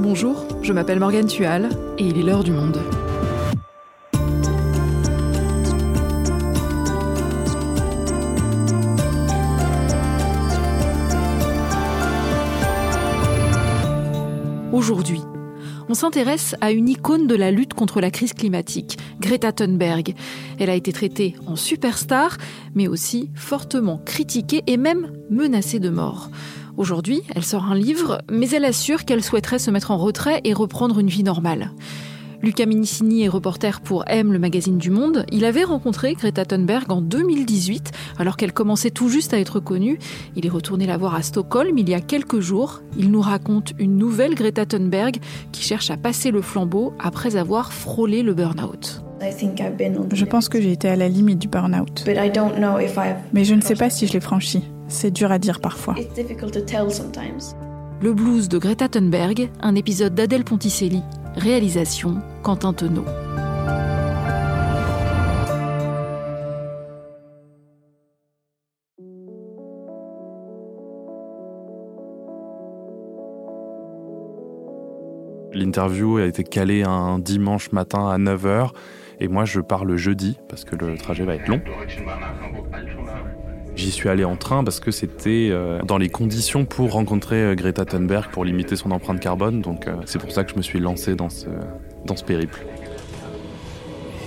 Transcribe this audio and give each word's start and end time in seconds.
Bonjour, 0.00 0.46
je 0.62 0.72
m'appelle 0.72 1.00
Morgane 1.00 1.26
Tual 1.26 1.70
et 1.98 2.06
il 2.06 2.18
est 2.18 2.22
l'heure 2.22 2.44
du 2.44 2.52
monde. 2.52 2.78
Aujourd'hui, 14.72 15.20
on 15.88 15.94
s'intéresse 15.94 16.54
à 16.60 16.70
une 16.70 16.88
icône 16.88 17.26
de 17.26 17.34
la 17.34 17.50
lutte 17.50 17.74
contre 17.74 18.00
la 18.00 18.12
crise 18.12 18.34
climatique, 18.34 18.98
Greta 19.18 19.50
Thunberg. 19.50 20.14
Elle 20.60 20.70
a 20.70 20.76
été 20.76 20.92
traitée 20.92 21.34
en 21.48 21.56
superstar, 21.56 22.36
mais 22.76 22.86
aussi 22.86 23.30
fortement 23.34 24.00
critiquée 24.04 24.62
et 24.68 24.76
même 24.76 25.10
menacée 25.28 25.80
de 25.80 25.90
mort. 25.90 26.30
Aujourd'hui, 26.78 27.22
elle 27.34 27.44
sort 27.44 27.64
un 27.64 27.74
livre, 27.74 28.22
mais 28.30 28.48
elle 28.50 28.64
assure 28.64 29.04
qu'elle 29.04 29.24
souhaiterait 29.24 29.58
se 29.58 29.72
mettre 29.72 29.90
en 29.90 29.98
retrait 29.98 30.40
et 30.44 30.54
reprendre 30.54 31.00
une 31.00 31.08
vie 31.08 31.24
normale. 31.24 31.72
Lucas 32.40 32.66
Minicini 32.66 33.24
est 33.24 33.28
reporter 33.28 33.80
pour 33.80 34.04
M, 34.06 34.32
le 34.32 34.38
magazine 34.38 34.78
du 34.78 34.90
Monde. 34.90 35.26
Il 35.32 35.44
avait 35.44 35.64
rencontré 35.64 36.14
Greta 36.14 36.44
Thunberg 36.44 36.84
en 36.92 37.00
2018, 37.00 37.90
alors 38.20 38.36
qu'elle 38.36 38.52
commençait 38.52 38.92
tout 38.92 39.08
juste 39.08 39.34
à 39.34 39.40
être 39.40 39.58
connue. 39.58 39.98
Il 40.36 40.46
est 40.46 40.50
retourné 40.50 40.86
la 40.86 40.96
voir 40.96 41.16
à 41.16 41.22
Stockholm 41.22 41.76
il 41.76 41.88
y 41.88 41.94
a 41.94 42.00
quelques 42.00 42.38
jours. 42.38 42.80
Il 42.96 43.10
nous 43.10 43.22
raconte 43.22 43.72
une 43.80 43.96
nouvelle 43.96 44.36
Greta 44.36 44.64
Thunberg 44.64 45.18
qui 45.50 45.64
cherche 45.64 45.90
à 45.90 45.96
passer 45.96 46.30
le 46.30 46.42
flambeau 46.42 46.94
après 47.00 47.34
avoir 47.34 47.72
frôlé 47.72 48.22
le 48.22 48.34
burn-out. 48.34 49.02
Je 50.12 50.24
pense 50.24 50.48
que 50.48 50.60
j'ai 50.60 50.70
été 50.70 50.88
à 50.88 50.94
la 50.94 51.08
limite 51.08 51.40
du 51.40 51.48
burn-out. 51.48 52.04
Mais 53.32 53.44
je 53.44 53.54
ne 53.56 53.62
sais 53.62 53.74
pas 53.74 53.90
si 53.90 54.06
je 54.06 54.12
l'ai 54.12 54.20
franchi. 54.20 54.62
C'est 54.88 55.10
dur 55.10 55.30
à 55.30 55.38
dire 55.38 55.60
parfois. 55.60 55.94
Le 58.00 58.12
blues 58.14 58.48
de 58.48 58.58
Greta 58.58 58.88
Thunberg, 58.88 59.50
un 59.60 59.74
épisode 59.74 60.14
d'Adèle 60.14 60.44
Ponticelli, 60.44 61.02
réalisation 61.36 62.22
Quentin 62.42 62.72
Tenot. 62.72 63.04
L'interview 75.52 76.18
a 76.18 76.24
été 76.24 76.44
calée 76.44 76.82
un 76.84 77.18
dimanche 77.18 77.72
matin 77.72 78.08
à 78.08 78.16
9h 78.16 78.70
et 79.20 79.28
moi 79.28 79.44
je 79.44 79.60
pars 79.60 79.84
le 79.84 79.96
jeudi 79.96 80.38
parce 80.48 80.64
que 80.64 80.76
le 80.76 80.96
trajet 80.96 81.24
va 81.24 81.34
être 81.34 81.48
long. 81.48 81.60
J'y 83.78 83.92
suis 83.92 84.08
allé 84.08 84.24
en 84.24 84.34
train 84.34 84.64
parce 84.64 84.80
que 84.80 84.90
c'était 84.90 85.50
euh, 85.52 85.80
dans 85.84 85.98
les 85.98 86.08
conditions 86.08 86.64
pour 86.64 86.90
rencontrer 86.94 87.36
euh, 87.36 87.54
Greta 87.54 87.84
Thunberg 87.84 88.28
pour 88.32 88.44
limiter 88.44 88.74
son 88.74 88.90
empreinte 88.90 89.20
carbone. 89.20 89.62
Donc 89.62 89.86
euh, 89.86 89.94
c'est 90.04 90.18
pour 90.18 90.32
ça 90.32 90.42
que 90.42 90.50
je 90.50 90.56
me 90.56 90.62
suis 90.62 90.80
lancé 90.80 91.14
dans 91.14 91.30
ce, 91.30 91.46
dans 92.04 92.16
ce 92.16 92.24
périple. 92.24 92.66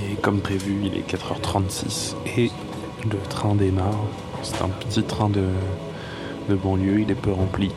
Et 0.10 0.16
comme 0.22 0.40
prévu, 0.40 0.78
il 0.86 0.98
est 0.98 1.06
4h36 1.06 2.16
et 2.38 2.50
le 3.04 3.18
train 3.30 3.54
démarre. 3.54 4.00
C'est 4.42 4.62
un 4.62 4.70
petit 4.70 5.04
train 5.04 5.30
de, 5.30 5.44
de 6.50 6.56
banlieue, 6.56 7.02
il 7.02 7.12
est 7.12 7.16
peu 7.16 7.34
rempli. 7.34 7.72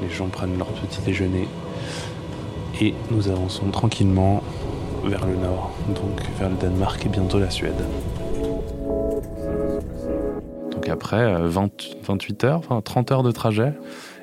Les 0.00 0.08
gens 0.08 0.28
prennent 0.28 0.56
leur 0.56 0.68
petit 0.68 1.02
déjeuner 1.02 1.46
et 2.80 2.94
nous 3.10 3.28
avançons 3.28 3.70
tranquillement 3.70 4.42
vers 5.04 5.26
le 5.26 5.36
nord, 5.36 5.72
donc 5.88 6.22
vers 6.38 6.48
le 6.48 6.56
Danemark 6.56 7.04
et 7.04 7.10
bientôt 7.10 7.38
la 7.38 7.50
Suède 7.50 7.84
après 10.90 11.40
28 11.42 12.44
euh, 12.44 12.46
heures, 12.46 12.58
enfin 12.58 12.80
30 12.82 13.12
heures 13.12 13.22
de 13.22 13.32
trajet 13.32 13.72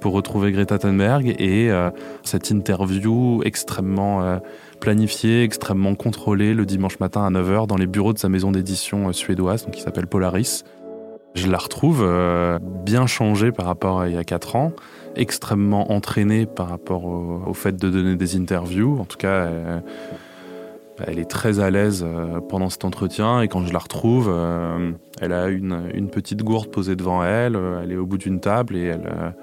pour 0.02 0.14
retrouver 0.14 0.52
Greta 0.52 0.78
Thunberg 0.78 1.36
et 1.40 1.72
euh, 1.72 1.90
cette 2.24 2.50
interview 2.50 3.42
extrêmement 3.44 4.22
euh, 4.22 4.38
planifiée, 4.80 5.44
extrêmement 5.44 5.96
contrôlée 5.96 6.54
le 6.54 6.66
dimanche 6.66 7.00
matin 7.00 7.26
à 7.26 7.32
9h 7.32 7.68
dans 7.68 7.78
les 7.78 7.88
bureaux 7.88 8.14
de 8.14 8.20
sa 8.20 8.30
maison 8.30 8.52
d'édition 8.52 9.12
suédoise 9.14 9.66
donc 9.66 9.74
qui 9.74 9.82
s'appelle 9.82 10.08
Polaris. 10.08 10.64
Je 11.36 11.48
la 11.48 11.58
retrouve 11.60 12.04
bien 12.84 13.06
changée 13.06 13.52
par 13.52 13.68
rapport 13.68 14.02
à 14.02 14.08
il 14.08 14.16
y 14.16 14.18
a 14.18 14.24
4 14.24 14.56
ans, 14.56 14.72
extrêmement 15.16 15.92
entraînée 15.92 16.48
par 16.48 16.68
rapport 16.68 17.06
au, 17.06 17.54
fait 17.54 17.76
de 17.76 17.92
donner 17.92 18.16
des 18.16 18.36
interviews. 18.36 18.98
En 19.00 19.06
tout 19.06 19.18
cas, 19.18 19.48
elle 21.06 21.20
est 21.20 21.30
très 21.30 21.60
à 21.60 21.70
l'aise 21.70 22.04
euh, 22.06 22.40
pendant 22.40 22.70
cet 22.70 22.86
entretien 22.86 23.42
et 23.42 23.48
quand 23.48 23.66
je 23.66 23.74
la 23.74 23.80
retrouve, 23.80 24.32
euh, 24.34 24.92
elle 25.22 25.34
a 25.34 25.48
une, 25.48 26.10
petite 26.12 26.44
gourde 26.44 26.70
posée 26.70 26.96
devant 26.96 27.24
elle, 27.24 27.56
euh, 27.56 27.82
elle 27.84 27.92
est 27.92 27.98
au 27.98 28.06
bout 28.06 28.18
d'une 28.18 28.40
table 28.40 28.76
et 28.76 28.86
elle, 28.86 29.36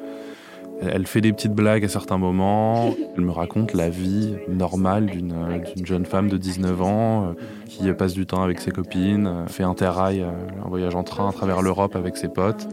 elle 0.82 1.06
fait 1.06 1.20
des 1.20 1.32
petites 1.32 1.52
blagues 1.52 1.84
à 1.84 1.88
certains 1.88 2.18
moments. 2.18 2.94
Elle 3.16 3.24
me 3.24 3.30
raconte 3.30 3.74
la 3.74 3.88
vie 3.88 4.34
normale 4.48 5.06
d'une 5.06 5.86
jeune 5.86 6.04
femme 6.04 6.28
de 6.28 6.36
19 6.36 6.82
ans 6.82 7.34
qui 7.66 7.90
passe 7.92 8.12
du 8.12 8.26
temps 8.26 8.42
avec 8.42 8.60
ses 8.60 8.70
copines, 8.70 9.44
fait 9.46 9.62
un 9.62 9.74
terrail, 9.74 10.22
un 10.22 10.68
voyage 10.68 10.94
en 10.94 11.04
train 11.04 11.28
à 11.28 11.32
travers 11.32 11.62
l'Europe 11.62 11.94
avec 11.94 12.16
ses 12.16 12.28
potes. 12.28 12.66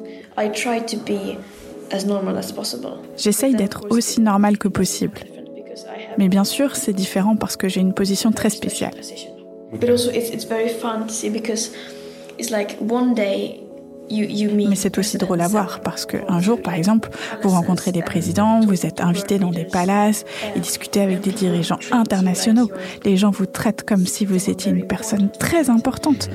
J'essaye 3.17 3.55
d'être 3.55 3.85
aussi 3.89 4.21
normale 4.21 4.57
que 4.57 4.67
possible. 4.67 5.19
Mais 6.17 6.29
bien 6.29 6.43
sûr, 6.43 6.75
c'est 6.75 6.93
différent 6.93 7.35
parce 7.35 7.57
que 7.57 7.67
j'ai 7.69 7.81
une 7.81 7.93
position 7.93 8.31
très 8.31 8.49
spéciale. 8.49 8.93
Mais 14.67 14.75
c'est 14.75 14.97
aussi 14.97 15.17
drôle 15.17 15.41
à 15.41 15.47
voir 15.47 15.79
parce 15.81 16.05
qu'un 16.05 16.39
jour, 16.41 16.61
par 16.61 16.73
exemple, 16.73 17.09
vous 17.41 17.49
rencontrez 17.49 17.91
des 17.91 18.01
présidents, 18.01 18.59
vous 18.59 18.85
êtes 18.85 18.99
invité 19.01 19.39
dans 19.39 19.51
des 19.51 19.63
palaces 19.65 20.25
et 20.55 20.59
discutez 20.59 21.01
avec 21.01 21.21
des 21.21 21.31
dirigeants 21.31 21.79
internationaux. 21.91 22.69
Les 23.05 23.15
gens 23.15 23.31
vous 23.31 23.45
traitent 23.45 23.83
comme 23.83 24.05
si 24.05 24.25
vous 24.25 24.49
étiez 24.49 24.71
une 24.71 24.85
personne 24.85 25.29
très 25.31 25.69
importante. 25.69 26.29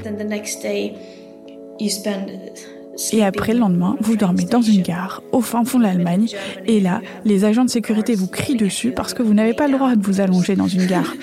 Et 3.12 3.24
après, 3.24 3.52
le 3.52 3.60
lendemain, 3.60 3.96
vous 4.00 4.16
dormez 4.16 4.44
dans 4.44 4.62
une 4.62 4.82
gare, 4.82 5.22
au 5.32 5.40
fin 5.40 5.64
fond 5.64 5.78
de 5.78 5.84
l'Allemagne, 5.84 6.28
et 6.66 6.80
là, 6.80 7.00
les 7.24 7.44
agents 7.44 7.64
de 7.64 7.70
sécurité 7.70 8.14
vous 8.14 8.26
crient 8.26 8.56
dessus 8.56 8.92
parce 8.92 9.14
que 9.14 9.22
vous 9.22 9.34
n'avez 9.34 9.54
pas 9.54 9.66
le 9.66 9.76
droit 9.76 9.94
de 9.94 10.02
vous 10.02 10.20
allonger 10.20 10.56
dans 10.56 10.68
une 10.68 10.86
gare. 10.86 11.14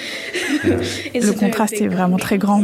le 0.63 1.39
contraste 1.39 1.81
est 1.81 1.88
vraiment 1.88 2.17
très 2.17 2.38
grand, 2.38 2.63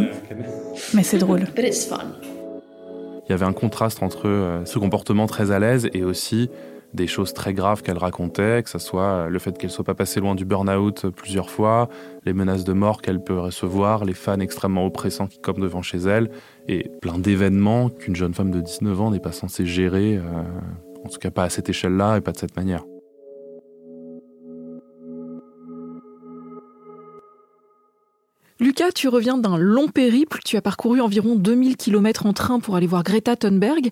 mais 0.94 1.04
c'est 1.04 1.18
drôle. 1.18 1.44
Il 1.58 3.32
y 3.32 3.34
avait 3.34 3.46
un 3.46 3.54
contraste 3.54 4.02
entre 4.02 4.28
euh, 4.28 4.66
ce 4.66 4.80
comportement 4.80 5.28
très 5.28 5.52
à 5.52 5.60
l'aise 5.60 5.90
et 5.94 6.04
aussi 6.04 6.50
des 6.94 7.08
choses 7.08 7.34
très 7.34 7.54
graves 7.54 7.84
qu'elle 7.84 7.98
racontait, 7.98 8.64
que 8.64 8.70
ce 8.70 8.80
soit 8.80 9.30
le 9.30 9.40
fait 9.40 9.58
qu'elle 9.58 9.70
soit 9.70 9.84
pas 9.84 9.94
passée 9.94 10.20
loin 10.20 10.36
du 10.36 10.46
burn-out 10.46 11.08
plusieurs 11.10 11.50
fois, 11.50 11.90
les 12.26 12.34
menaces 12.34 12.64
de 12.64 12.74
mort 12.74 13.02
qu'elle 13.02 13.24
peut 13.24 13.40
recevoir, 13.40 14.06
les 14.06 14.14
fans 14.14 14.40
extrêmement 14.40 14.86
oppressants 14.86 15.28
qui 15.28 15.40
comme 15.40 15.60
devant 15.60 15.82
chez 15.82 16.00
elle, 16.00 16.32
et 16.68 16.90
plein 17.02 17.18
d'événements 17.18 17.90
qu'une 17.90 18.16
jeune 18.16 18.34
femme 18.34 18.52
de 18.52 18.62
19 18.62 19.02
ans 19.02 19.12
n'est 19.12 19.20
pas 19.20 19.32
censée 19.32 19.66
gérer, 19.66 20.18
euh, 20.18 20.22
en 21.04 21.10
tout 21.10 21.20
cas 21.20 21.32
pas 21.32 21.44
à 21.44 21.50
cette 21.50 21.70
échelle-là 21.70 22.18
et 22.18 22.22
pas 22.22 22.32
de 22.32 22.38
cette 22.38 22.56
manière. 22.56 22.84
Lucas, 28.62 28.92
tu 28.94 29.08
reviens 29.08 29.38
d'un 29.38 29.58
long 29.58 29.88
périple, 29.88 30.40
tu 30.44 30.58
as 30.58 30.62
parcouru 30.62 31.00
environ 31.00 31.36
2000 31.36 31.78
km 31.78 32.26
en 32.26 32.34
train 32.34 32.60
pour 32.60 32.76
aller 32.76 32.88
voir 32.88 33.04
Greta 33.04 33.38
Thunberg. 33.38 33.90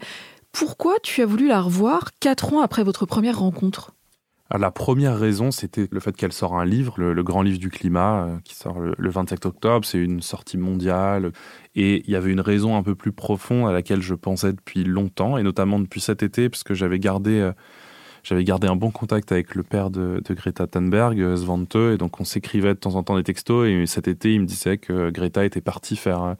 Pourquoi 0.60 0.96
tu 1.04 1.22
as 1.22 1.28
voulu 1.28 1.50
la 1.50 1.62
revoir 1.62 2.10
quatre 2.20 2.52
ans 2.52 2.62
après 2.62 2.84
votre 2.84 3.06
première 3.06 3.38
rencontre? 3.38 3.94
La 4.50 4.72
première 4.72 5.16
raison, 5.16 5.52
c'était 5.52 5.88
le 5.92 6.00
fait 6.00 6.18
qu'elle 6.18 6.34
sort 6.34 6.58
un 6.58 6.66
livre, 6.66 6.96
le, 6.98 7.22
grand 7.22 7.44
livre 7.44 7.60
du 7.60 7.70
climat, 7.70 8.24
euh, 8.24 8.38
qui 8.44 8.56
sort 8.56 8.80
le, 8.80 9.10
27 9.10 9.46
octobre. 9.46 9.86
C'est 9.86 10.00
une 10.00 10.20
sortie 10.20 10.58
mondiale. 10.58 11.32
Et 11.76 12.02
il 12.08 12.12
y 12.12 12.16
avait 12.16 12.32
une 12.32 12.40
raison 12.40 12.76
un 12.76 12.82
peu 12.82 12.96
plus 12.96 13.12
profonde 13.12 13.70
à 13.70 13.72
laquelle 13.72 14.02
je 14.02 14.16
pensais 14.16 14.52
depuis 14.52 14.84
longtemps, 14.84 15.38
et 15.38 15.44
notamment 15.44 15.78
depuis 15.80 16.02
cet 16.02 16.24
été, 16.24 16.50
puisque 16.50 16.74
j'avais 16.74 16.98
gardé, 16.98 17.40
euh, 17.40 17.52
j'avais 18.24 18.44
gardé 18.44 18.66
un 18.66 18.76
bon 18.76 18.90
contact 18.90 19.32
avec 19.32 19.54
le 19.54 19.62
père 19.62 19.92
de, 19.92 20.24
Greta 20.28 20.66
Thunberg, 20.66 21.22
euh, 21.22 21.38
Svante, 21.38 21.76
et 21.76 21.98
donc 21.98 22.20
on 22.20 22.24
s'écrivait 22.24 22.74
de 22.74 22.80
temps 22.80 22.96
en 22.96 23.04
temps 23.04 23.16
des 23.16 23.24
textos. 23.24 23.68
Et 23.68 23.86
cet 23.86 24.08
été, 24.08 24.34
il 24.34 24.42
me 24.42 24.48
disait 24.48 24.80
que 24.80 25.12
Greta 25.12 25.46
était 25.46 25.62
partie 25.62 25.98
faire 25.98 26.36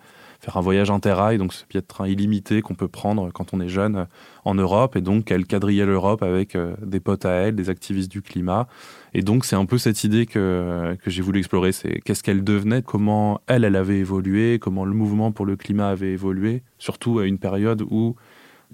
un 0.56 0.62
voyage 0.62 0.90
interrail, 0.90 1.38
donc 1.38 1.54
ce 1.54 1.66
billet 1.66 1.82
de 1.82 1.88
train 1.88 2.08
illimité 2.08 2.62
qu'on 2.62 2.76
peut 2.76 2.88
prendre 2.88 3.32
quand 3.32 3.54
on 3.54 3.60
est 3.60 3.68
jeune 3.68 3.96
euh, 3.98 4.06
en 4.46 4.56
Europe, 4.56 4.96
et 4.96 5.02
donc 5.02 5.30
elle 5.32 5.46
quadrillait 5.46 5.86
l'Europe 5.86 6.24
avec 6.24 6.56
euh, 6.56 6.76
des 6.82 7.00
potes 7.00 7.26
à 7.26 7.32
elle, 7.32 7.56
des 7.56 7.70
activistes 7.70 8.10
du 8.10 8.22
climat. 8.22 8.68
Et 9.14 9.22
donc 9.22 9.44
c'est 9.44 9.56
un 9.56 9.66
peu 9.66 9.78
cette 9.78 10.04
idée 10.04 10.26
que, 10.26 10.96
que 11.04 11.10
j'ai 11.10 11.22
voulu 11.22 11.40
explorer, 11.40 11.72
c'est 11.72 12.00
qu'est-ce 12.02 12.24
qu'elle 12.24 12.44
devenait, 12.44 12.82
comment 12.82 13.42
elle, 13.48 13.66
elle 13.66 13.76
avait 13.76 13.98
évolué, 13.98 14.60
comment 14.60 14.86
le 14.86 14.94
mouvement 14.94 15.32
pour 15.32 15.46
le 15.46 15.56
climat 15.56 15.90
avait 15.90 16.12
évolué, 16.12 16.64
surtout 16.78 17.20
à 17.20 17.26
une 17.26 17.40
période 17.40 17.82
où 17.82 18.16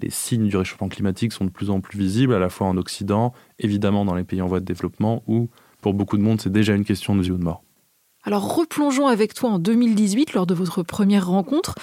les 0.00 0.10
signes 0.10 0.48
du 0.48 0.56
réchauffement 0.56 0.88
climatique 0.88 1.32
sont 1.32 1.44
de 1.44 1.50
plus 1.50 1.70
en 1.70 1.80
plus 1.80 1.98
visibles, 1.98 2.34
à 2.34 2.38
la 2.38 2.50
fois 2.50 2.66
en 2.66 2.76
Occident, 2.76 3.32
évidemment 3.58 4.04
dans 4.04 4.14
les 4.14 4.24
pays 4.24 4.42
en 4.42 4.46
voie 4.46 4.60
de 4.60 4.64
développement, 4.64 5.22
où 5.26 5.48
pour 5.80 5.94
beaucoup 5.94 6.16
de 6.16 6.22
monde 6.22 6.40
c'est 6.40 6.52
déjà 6.52 6.74
une 6.74 6.84
question 6.84 7.16
de 7.16 7.22
vie 7.22 7.30
ou 7.30 7.38
de 7.38 7.44
mort. 7.44 7.62
Alors 8.24 8.56
replongeons 8.56 9.06
avec 9.06 9.34
toi 9.34 9.50
en 9.50 9.58
2018 9.58 10.32
lors 10.32 10.46
de 10.46 10.54
votre 10.54 10.82
première 10.82 11.28
rencontre. 11.28 11.74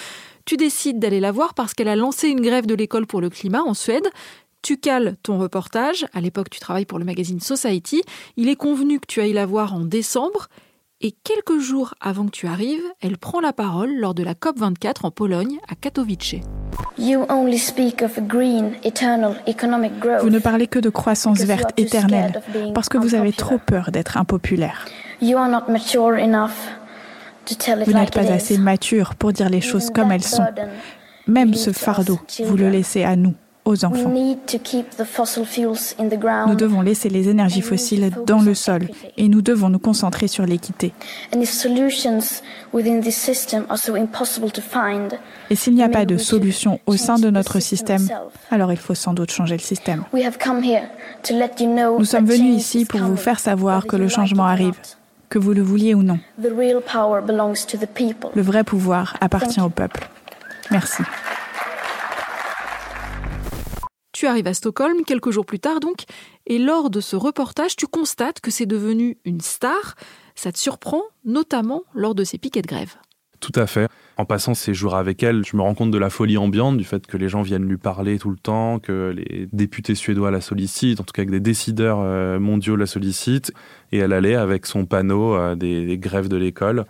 Tu 0.46 0.58
décides 0.58 1.00
d'aller 1.00 1.20
la 1.20 1.32
voir 1.32 1.54
parce 1.54 1.74
qu'elle 1.74 1.88
a 1.88 1.96
lancé 1.96 2.28
une 2.28 2.42
grève 2.42 2.66
de 2.66 2.74
l'école 2.74 3.06
pour 3.06 3.22
le 3.22 3.30
climat 3.30 3.62
en 3.62 3.76
Suède. 3.76 4.08
Tu 4.64 4.78
cales 4.78 5.16
ton 5.24 5.38
reportage. 5.38 6.06
À 6.14 6.22
l'époque, 6.22 6.50
tu 6.50 6.60
travailles 6.60 6.86
pour 6.86 7.00
le 7.00 7.06
magazine 7.06 7.40
Society. 7.40 8.02
Il 8.38 8.50
est 8.50 8.56
convenu 8.56 9.00
que 9.00 9.08
tu 9.08 9.22
ailles 9.22 9.34
la 9.34 9.46
voir 9.46 9.74
en 9.74 9.82
décembre. 9.82 10.48
Et 11.04 11.16
quelques 11.24 11.60
jours 11.60 11.96
avant 12.00 12.26
que 12.26 12.32
tu 12.32 12.46
arrives, 12.46 12.84
elle 13.02 13.18
prend 13.18 13.40
la 13.40 13.54
parole 13.54 13.96
lors 13.96 14.14
de 14.14 14.22
la 14.22 14.36
COP24 14.36 14.98
en 15.04 15.12
Pologne, 15.12 15.58
à 15.68 15.74
Katowice. 15.74 16.36
Vous 20.22 20.30
ne 20.30 20.40
parlez 20.40 20.68
que 20.68 20.78
de 20.78 20.90
croissance 20.90 21.40
verte 21.40 21.72
éternelle 21.80 22.42
parce 22.76 22.88
que 22.88 23.00
vous 23.00 23.16
avez 23.16 23.34
trop 23.34 23.58
peur 23.58 23.92
d'être 23.92 24.18
impopulaire. 24.18 24.86
Vous 25.22 25.28
n'êtes 27.94 28.14
pas 28.14 28.32
assez 28.32 28.58
mature 28.58 29.16
pour 29.16 29.32
dire 29.32 29.50
les 29.50 29.62
choses 29.62 29.90
comme 29.90 30.12
elles 30.12 30.24
sont. 30.24 30.46
Même 31.28 31.54
ce 31.54 31.72
fardeau, 31.72 32.20
vous 32.44 32.58
le 32.58 32.70
laissez 32.70 33.04
à 33.04 33.16
nous 33.16 33.36
aux 33.64 33.86
enfants. 33.86 34.10
Nous 36.48 36.56
devons 36.56 36.82
laisser 36.82 37.10
les 37.10 37.30
énergies 37.30 37.62
fossiles 37.62 38.12
dans 38.26 38.42
le 38.42 38.56
sol 38.56 38.88
et 39.18 39.28
nous 39.28 39.42
devons 39.42 39.70
nous 39.70 39.80
concentrer 39.80 40.28
sur 40.28 40.46
l'équité. 40.46 40.94
Et 45.50 45.56
s'il 45.56 45.76
n'y 45.76 45.84
a 45.84 45.90
pas 45.90 46.06
de 46.06 46.18
solution 46.18 46.80
au 46.86 46.98
sein 46.98 47.20
de 47.20 47.30
notre 47.30 47.60
système, 47.60 48.08
alors 48.50 48.72
il 48.72 48.80
faut 48.80 48.96
sans 48.96 49.14
doute 49.14 49.32
changer 49.32 49.56
le 49.56 49.62
système. 49.62 50.04
Nous 50.14 52.06
sommes 52.06 52.26
venus 52.26 52.56
ici 52.56 52.86
pour 52.86 53.02
vous 53.02 53.18
faire 53.18 53.40
savoir 53.40 53.86
que 53.86 53.96
le 53.96 54.08
changement 54.08 54.46
arrive, 54.46 54.74
que 55.32 55.40
vous 55.40 55.54
le 55.54 55.64
vouliez 55.64 55.96
ou 55.96 56.04
non. 56.04 56.20
Le 56.38 56.50
vrai 58.42 58.64
pouvoir 58.64 59.16
appartient 59.22 59.62
au 59.62 59.70
peuple. 59.70 60.08
Merci. 60.70 61.02
Tu 64.12 64.28
arrives 64.28 64.46
à 64.46 64.54
Stockholm 64.54 65.04
quelques 65.08 65.32
jours 65.32 65.46
plus 65.46 65.60
tard 65.60 65.80
donc, 65.80 66.04
et 66.46 66.60
lors 66.60 66.90
de 66.90 67.00
ce 67.00 67.16
reportage, 67.16 67.76
tu 67.76 67.88
constates 67.88 68.42
que 68.42 68.52
c'est 68.52 68.66
devenu 68.66 69.18
une 69.26 69.42
star. 69.42 69.96
Ça 70.36 70.52
te 70.52 70.60
surprend, 70.60 71.02
notamment 71.24 71.84
lors 71.96 72.14
de 72.14 72.24
ces 72.24 72.38
piquets 72.38 72.62
de 72.62 72.68
grève. 72.68 72.96
Tout 73.42 73.52
à 73.56 73.66
fait. 73.66 73.90
En 74.18 74.26
passant 74.26 74.54
ces 74.54 74.76
jours 74.76 74.96
avec 74.96 75.24
elle, 75.24 75.44
je 75.44 75.58
me 75.58 75.64
rends 75.64 75.74
compte 75.74 75.90
de 75.90 75.98
la 75.98 76.12
folie 76.12 76.38
ambiante, 76.38 76.78
du 76.78 76.84
fait 76.84 77.08
que 77.08 77.18
les 77.18 77.28
gens 77.28 77.42
viennent 77.42 77.68
lui 77.68 77.78
parler 77.78 78.20
tout 78.20 78.30
le 78.30 78.38
temps, 78.38 78.78
que 78.78 79.14
les 79.16 79.50
députés 79.52 79.96
suédois 79.96 80.30
la 80.30 80.42
sollicitent, 80.42 81.02
en 81.02 81.04
tout 81.04 81.12
cas 81.12 81.26
que 81.26 81.32
des 81.32 81.40
décideurs 81.40 82.00
euh, 82.02 82.40
mondiaux 82.40 82.76
la 82.76 82.86
sollicitent. 82.86 83.52
Et 83.92 83.98
elle 83.98 84.14
allait 84.14 84.36
avec 84.36 84.68
son 84.68 84.86
panneau 84.86 85.34
euh, 85.34 85.56
des 85.56 85.98
grèves 85.98 86.28
de 86.28 86.38
l'école 86.38 86.86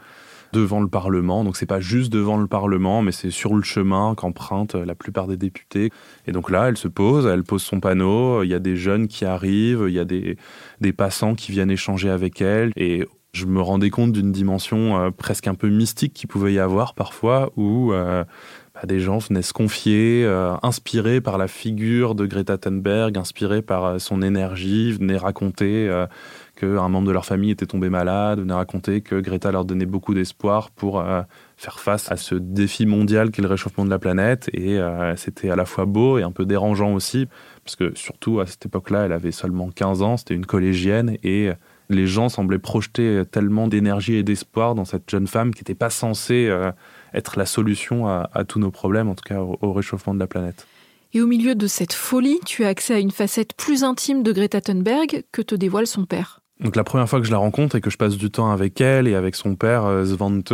devant 0.52 0.82
le 0.82 0.90
Parlement. 0.90 1.46
Donc 1.46 1.56
c'est 1.56 1.66
pas 1.66 1.80
juste 1.80 2.12
devant 2.12 2.38
le 2.38 2.48
Parlement, 2.48 3.02
mais 3.02 3.12
c'est 3.12 3.32
sur 3.32 3.56
le 3.56 3.64
chemin 3.64 4.16
qu'empruntent 4.16 4.76
la 4.76 4.96
plupart 4.96 5.28
des 5.28 5.38
députés. 5.38 5.90
Et 6.28 6.34
donc 6.34 6.52
là, 6.52 6.68
elle 6.68 6.78
se 6.78 6.90
pose, 6.90 7.26
elle 7.26 7.44
pose 7.44 7.62
son 7.62 7.80
panneau. 7.80 8.44
Il 8.44 8.50
y 8.50 8.54
a 8.54 8.60
des 8.60 8.76
jeunes 8.76 9.08
qui 9.08 9.26
arrivent, 9.26 9.86
il 9.88 9.94
y 9.94 10.00
a 10.00 10.06
des, 10.06 10.38
des 10.82 10.94
passants 10.94 11.36
qui 11.36 11.54
viennent 11.54 11.72
échanger 11.72 12.10
avec 12.10 12.42
elle. 12.42 12.72
Et 12.76 13.06
je 13.34 13.46
me 13.46 13.62
rendais 13.62 13.90
compte 13.90 14.12
d'une 14.12 14.32
dimension 14.32 15.00
euh, 15.00 15.12
presque 15.12 15.48
un 15.48 15.56
peu 15.56 15.70
mystique 15.70 16.14
qui 16.14 16.28
pouvait 16.28 16.54
y 16.54 16.60
avoir 16.60 16.94
parfois, 16.94 17.52
où 17.56 17.94
euh, 17.94 18.24
bah, 18.74 18.82
des 18.86 19.00
gens 19.00 19.20
venaient 19.20 19.42
se 19.42 19.54
confier, 19.54 20.24
euh, 20.26 20.54
inspirés 20.64 21.22
par 21.22 21.38
la 21.38 21.48
figure 21.48 22.16
de 22.16 22.26
Greta 22.26 22.58
Thunberg, 22.58 23.18
inspirés 23.18 23.62
par 23.62 24.00
son 24.02 24.22
énergie, 24.22 24.92
venaient 24.92 25.18
raconter 25.18 25.90
qu'un 26.62 26.90
membre 26.90 27.08
de 27.08 27.12
leur 27.12 27.26
famille 27.26 27.50
était 27.50 27.66
tombé 27.66 27.90
malade, 27.90 28.40
venaient 28.40 28.54
raconter 28.54 29.02
que 29.02 29.20
Greta 29.20 29.52
leur 29.52 29.66
donnait 29.66 29.88
beaucoup 29.88 30.14
d'espoir 30.14 30.70
pour 30.70 31.00
euh, 31.00 31.22
faire 31.58 31.80
face 31.80 32.12
à 32.12 32.18
ce 32.18 32.36
défi 32.36 32.86
mondial 32.86 33.32
qu'est 33.32 33.42
le 33.42 33.48
réchauffement 33.48 33.84
de 33.84 33.90
la 33.90 33.98
planète. 33.98 34.50
Et 34.54 34.78
euh, 34.78 35.16
c'était 35.16 35.50
à 35.50 35.56
la 35.56 35.66
fois 35.66 35.86
beau 35.86 36.20
et 36.20 36.24
un 36.24 36.32
peu 36.32 36.46
dérangeant 36.46 36.94
aussi, 36.94 37.28
parce 37.64 37.76
que 37.76 37.94
surtout 37.96 38.40
à 38.40 38.46
cette 38.46 38.66
époque-là, 38.68 39.06
elle 39.06 39.14
avait 39.14 39.32
seulement 39.32 39.70
15 39.70 40.04
ans, 40.04 40.18
c'était 40.18 40.36
une 40.36 40.46
collégienne, 40.46 41.18
et 41.24 41.50
les 41.96 42.08
gens 42.08 42.30
semblaient 42.30 42.60
projeter 42.60 43.24
tellement 43.30 43.68
d'énergie 43.68 44.16
et 44.16 44.24
d'espoir 44.24 44.76
dans 44.76 44.86
cette 44.86 45.10
jeune 45.10 45.28
femme 45.28 45.54
qui 45.54 45.62
n'était 45.62 45.76
pas 45.76 45.90
censée 45.90 46.48
euh, 46.48 46.72
être 47.14 47.38
la 47.38 47.46
solution 47.46 48.08
à, 48.08 48.30
tous 48.48 48.60
nos 48.60 48.72
problèmes, 48.72 49.10
en 49.10 49.16
tout 49.16 49.24
cas 49.26 49.40
au 49.40 49.74
réchauffement 49.74 50.14
de 50.14 50.20
la 50.20 50.28
planète. 50.28 50.66
Et 51.14 51.22
au 51.22 51.28
milieu 51.28 51.56
de 51.56 51.68
cette 51.68 51.94
folie, 51.94 52.40
tu 52.46 52.64
as 52.64 52.70
accès 52.70 52.94
à 52.94 53.00
une 53.00 53.12
facette 53.12 53.54
plus 53.54 53.84
intime 53.84 54.24
de 54.24 54.32
Greta 54.32 54.62
Thunberg 54.62 55.24
que 55.32 55.42
te 55.42 55.56
dévoile 55.56 55.88
son 55.88 56.06
père. 56.06 56.42
Donc 56.62 56.76
la 56.76 56.84
première 56.84 57.10
fois 57.10 57.20
que 57.20 57.26
je 57.26 57.32
la 57.32 57.38
rencontre 57.38 57.76
et 57.76 57.82
que 57.82 57.90
je 57.90 57.98
passe 57.98 58.18
du 58.18 58.32
temps 58.32 58.52
avec 58.52 58.80
elle 58.80 59.08
et 59.08 59.16
avec 59.16 59.36
son 59.36 59.56
père 59.56 59.86
euh, 59.86 60.06
Svante, 60.06 60.54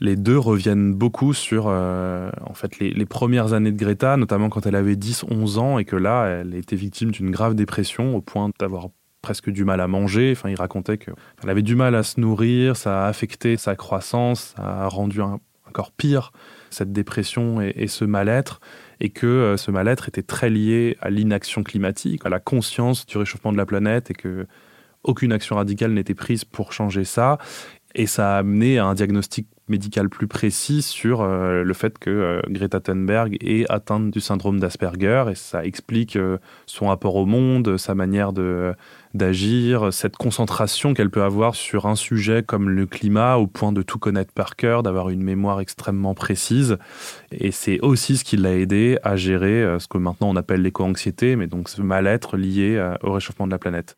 les 0.00 0.16
deux 0.16 0.38
reviennent 0.38 0.92
beaucoup 0.92 1.32
sur 1.32 1.66
euh, 1.68 2.30
en 2.44 2.54
fait 2.54 2.78
les, 2.78 3.06
premières 3.06 3.52
années 3.52 3.72
de 3.72 3.78
Greta, 3.78 4.16
notamment 4.16 4.48
quand 4.48 4.66
elle 4.66 4.74
avait 4.74 4.96
10-11 4.96 5.58
ans 5.58 5.78
et 5.78 5.84
que 5.84 5.96
là, 5.96 6.26
elle 6.26 6.54
était 6.54 6.76
victime 6.76 7.10
d'une 7.10 7.30
grave 7.30 7.54
dépression 7.54 8.16
au 8.16 8.20
point 8.20 8.50
d'avoir 8.58 8.88
presque 9.24 9.48
du 9.48 9.64
mal 9.64 9.80
à 9.80 9.88
manger. 9.88 10.34
Enfin, 10.36 10.50
il 10.50 10.54
racontait 10.54 10.98
qu'elle 10.98 11.14
avait 11.48 11.62
du 11.62 11.76
mal 11.76 11.94
à 11.94 12.02
se 12.02 12.20
nourrir, 12.20 12.76
ça 12.76 13.06
a 13.06 13.08
affecté 13.08 13.56
sa 13.56 13.74
croissance, 13.74 14.52
ça 14.54 14.62
a 14.62 14.88
rendu 14.88 15.22
encore 15.22 15.92
pire 15.92 16.30
cette 16.68 16.92
dépression 16.92 17.62
et, 17.62 17.86
ce 17.86 18.04
mal-être, 18.04 18.60
et 19.00 19.08
que 19.08 19.26
euh, 19.26 19.56
ce 19.56 19.70
mal-être 19.70 20.08
était 20.08 20.22
très 20.22 20.50
lié 20.50 20.98
à 21.00 21.08
l'inaction 21.08 21.62
climatique, 21.62 22.26
à 22.26 22.28
la 22.28 22.38
conscience 22.38 23.06
du 23.06 23.16
réchauffement 23.16 23.52
de 23.52 23.56
la 23.56 23.64
planète, 23.64 24.10
et 24.10 24.14
que 24.14 24.46
aucune 25.04 25.32
action 25.32 25.56
radicale 25.56 25.92
n'était 25.92 26.14
prise 26.14 26.44
pour 26.44 26.72
changer 26.72 27.04
ça. 27.04 27.38
Et 27.94 28.06
ça 28.06 28.36
a 28.36 28.38
amené 28.38 28.78
à 28.78 28.86
un 28.86 28.94
diagnostic 28.94 29.46
médical 29.68 30.10
plus 30.10 30.26
précis 30.26 30.82
sur 30.82 31.22
euh, 31.22 31.62
le 31.62 31.74
fait 31.74 31.98
que 31.98 32.10
euh, 32.10 32.40
Greta 32.48 32.80
Thunberg 32.80 33.36
est 33.40 33.70
atteinte 33.70 34.10
du 34.10 34.20
syndrome 34.20 34.60
d'Asperger 34.60 35.24
et 35.30 35.34
ça 35.34 35.64
explique 35.64 36.16
euh, 36.16 36.38
son 36.66 36.88
rapport 36.88 37.16
au 37.16 37.24
monde, 37.24 37.78
sa 37.78 37.94
manière 37.94 38.32
de 38.32 38.74
d'agir, 39.14 39.92
cette 39.92 40.16
concentration 40.16 40.92
qu'elle 40.92 41.08
peut 41.08 41.22
avoir 41.22 41.54
sur 41.54 41.86
un 41.86 41.94
sujet 41.94 42.42
comme 42.42 42.68
le 42.68 42.84
climat 42.84 43.36
au 43.36 43.46
point 43.46 43.70
de 43.70 43.80
tout 43.80 44.00
connaître 44.00 44.32
par 44.32 44.56
cœur, 44.56 44.82
d'avoir 44.82 45.08
une 45.08 45.22
mémoire 45.22 45.60
extrêmement 45.60 46.14
précise. 46.14 46.78
Et 47.30 47.52
c'est 47.52 47.78
aussi 47.80 48.16
ce 48.16 48.24
qui 48.24 48.36
l'a 48.36 48.56
aidé 48.56 48.98
à 49.04 49.14
gérer 49.14 49.78
ce 49.78 49.86
que 49.86 49.98
maintenant 49.98 50.30
on 50.30 50.34
appelle 50.34 50.62
l'éco-anxiété, 50.62 51.36
mais 51.36 51.46
donc 51.46 51.68
ce 51.68 51.80
mal-être 51.80 52.36
lié 52.36 52.94
au 53.04 53.12
réchauffement 53.12 53.46
de 53.46 53.52
la 53.52 53.58
planète. 53.58 53.96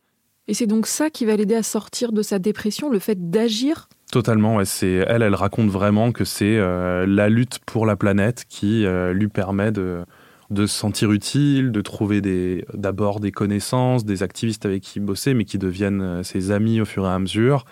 Et 0.48 0.54
c'est 0.54 0.66
donc 0.66 0.86
ça 0.86 1.08
qui 1.08 1.24
va 1.24 1.34
l'aider 1.34 1.54
à 1.54 1.62
sortir 1.62 2.12
de 2.12 2.20
sa 2.20 2.38
dépression, 2.38 2.90
le 2.90 2.98
fait 2.98 3.30
d'agir 3.30 3.88
Totalement, 4.12 4.64
c'est 4.64 5.04
elle, 5.08 5.22
elle 5.22 5.34
raconte 5.34 5.68
vraiment 5.68 6.12
que 6.12 6.24
c'est 6.24 6.58
euh, 6.58 7.06
la 7.06 7.28
lutte 7.28 7.58
pour 7.66 7.86
la 7.86 7.96
planète 7.96 8.44
qui 8.48 8.86
euh, 8.86 9.12
lui 9.12 9.26
permet 9.26 9.72
de, 9.72 10.04
de 10.50 10.66
se 10.66 10.76
sentir 10.76 11.10
utile, 11.10 11.72
de 11.72 11.80
trouver 11.80 12.64
d'abord 12.72 13.18
des 13.18 13.32
connaissances, 13.32 14.04
des 14.04 14.22
activistes 14.22 14.64
avec 14.64 14.82
qui 14.82 15.00
bosser, 15.00 15.34
mais 15.34 15.44
qui 15.44 15.58
deviennent 15.58 16.02
euh, 16.02 16.22
ses 16.22 16.52
amis 16.52 16.80
au 16.80 16.84
fur 16.84 17.04
et 17.04 17.08
à 17.08 17.18
mesure. 17.18 17.64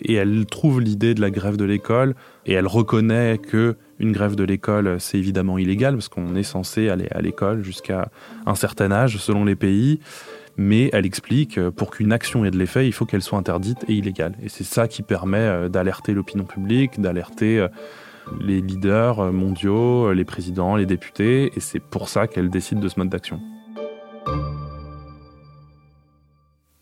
Et 0.00 0.14
elle 0.14 0.46
trouve 0.46 0.80
l'idée 0.80 1.12
de 1.12 1.20
la 1.20 1.30
grève 1.30 1.58
de 1.58 1.64
l'école 1.64 2.14
et 2.46 2.54
elle 2.54 2.66
reconnaît 2.66 3.38
que 3.38 3.76
une 3.98 4.12
grève 4.12 4.34
de 4.34 4.44
l'école, 4.44 4.96
c'est 4.98 5.18
évidemment 5.18 5.58
illégal 5.58 5.94
parce 5.94 6.08
qu'on 6.08 6.34
est 6.34 6.42
censé 6.42 6.88
aller 6.88 7.06
à 7.12 7.20
l'école 7.20 7.62
jusqu'à 7.62 8.08
un 8.46 8.56
certain 8.56 8.90
âge 8.90 9.18
selon 9.18 9.44
les 9.44 9.54
pays 9.54 10.00
mais 10.56 10.90
elle 10.92 11.06
explique 11.06 11.58
euh, 11.58 11.70
pour 11.70 11.90
qu'une 11.90 12.12
action 12.12 12.44
ait 12.44 12.50
de 12.50 12.58
l'effet, 12.58 12.86
il 12.86 12.92
faut 12.92 13.06
qu'elle 13.06 13.22
soit 13.22 13.38
interdite 13.38 13.78
et 13.88 13.94
illégale. 13.94 14.34
Et 14.42 14.48
c'est 14.48 14.64
ça 14.64 14.88
qui 14.88 15.02
permet 15.02 15.38
euh, 15.38 15.68
d'alerter 15.68 16.12
l'opinion 16.12 16.44
publique, 16.44 17.00
d'alerter 17.00 17.58
euh, 17.58 17.68
les 18.40 18.60
leaders 18.60 19.32
mondiaux, 19.32 20.12
les 20.12 20.24
présidents, 20.24 20.76
les 20.76 20.86
députés, 20.86 21.50
et 21.56 21.60
c'est 21.60 21.80
pour 21.80 22.08
ça 22.08 22.26
qu'elle 22.26 22.50
décide 22.50 22.78
de 22.78 22.88
ce 22.88 22.98
mode 22.98 23.08
d'action. 23.08 23.40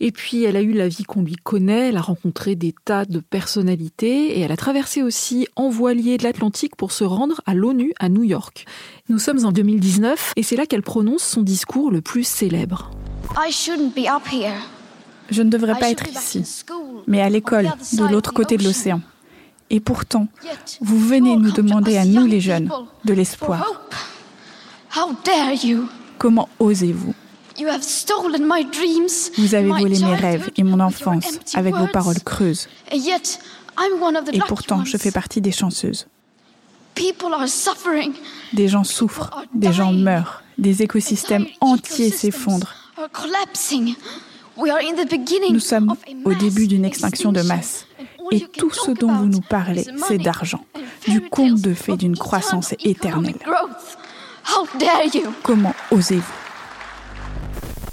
Et 0.02 0.12
puis, 0.12 0.44
elle 0.44 0.56
a 0.56 0.62
eu 0.62 0.72
la 0.72 0.88
vie 0.88 1.04
qu'on 1.04 1.22
lui 1.22 1.36
connaît, 1.36 1.90
elle 1.90 1.98
a 1.98 2.02
rencontré 2.02 2.56
des 2.56 2.74
tas 2.84 3.04
de 3.04 3.20
personnalités 3.20 4.38
et 4.38 4.40
elle 4.40 4.52
a 4.52 4.56
traversé 4.56 5.02
aussi 5.02 5.46
en 5.56 5.68
voilier 5.68 6.16
de 6.16 6.22
l'Atlantique 6.22 6.74
pour 6.74 6.90
se 6.90 7.04
rendre 7.04 7.42
à 7.44 7.54
l'ONU 7.54 7.92
à 8.00 8.08
New 8.08 8.24
York. 8.24 8.64
Nous 9.10 9.18
sommes 9.18 9.44
en 9.44 9.52
2019 9.52 10.32
et 10.36 10.42
c'est 10.42 10.56
là 10.56 10.64
qu'elle 10.64 10.82
prononce 10.82 11.22
son 11.22 11.42
discours 11.42 11.90
le 11.90 12.00
plus 12.00 12.26
célèbre. 12.26 12.90
Je 15.30 15.42
ne 15.42 15.50
devrais 15.50 15.78
pas 15.78 15.90
être 15.90 16.08
ici, 16.08 16.42
mais 17.06 17.20
à 17.20 17.28
l'école, 17.30 17.70
de 17.92 18.04
l'autre 18.04 18.32
côté 18.32 18.56
de 18.56 18.64
l'océan. 18.64 19.00
Et 19.70 19.78
pourtant, 19.78 20.26
vous 20.80 20.98
venez 20.98 21.36
nous 21.36 21.52
demander 21.52 21.96
à 21.96 22.04
nous 22.04 22.26
les 22.26 22.40
jeunes 22.40 22.68
de 23.04 23.14
l'espoir. 23.14 23.64
Comment 26.18 26.48
osez-vous? 26.58 27.14
Vous 29.38 29.54
avez 29.54 29.68
volé 29.68 29.98
mes 30.00 30.14
rêves 30.16 30.50
et 30.56 30.62
mon 30.64 30.80
enfance 30.80 31.38
avec 31.54 31.76
vos 31.76 31.86
paroles 31.86 32.20
creuses. 32.24 32.66
Et 34.32 34.40
pourtant, 34.48 34.84
je 34.84 34.96
fais 34.96 35.12
partie 35.12 35.40
des 35.40 35.52
chanceuses. 35.52 36.08
Des 38.52 38.68
gens 38.68 38.84
souffrent, 38.84 39.30
des 39.54 39.72
gens 39.72 39.92
meurent, 39.92 40.42
des 40.58 40.82
écosystèmes 40.82 41.46
entiers 41.60 42.10
s'effondrent. 42.10 42.74
Nous 45.50 45.60
sommes 45.60 45.94
au 46.24 46.34
début 46.34 46.66
d'une 46.66 46.84
extinction 46.84 47.32
de 47.32 47.42
masse. 47.42 47.86
Et 48.30 48.40
tout 48.40 48.70
ce 48.70 48.90
dont 48.92 49.12
vous 49.12 49.26
nous 49.26 49.40
parlez, 49.40 49.86
c'est 50.06 50.18
d'argent, 50.18 50.64
du 51.08 51.20
conte 51.20 51.60
de 51.60 51.74
fées 51.74 51.96
d'une 51.96 52.16
croissance 52.16 52.74
éternelle. 52.84 53.38
Comment 55.42 55.74
osez-vous? 55.90 56.34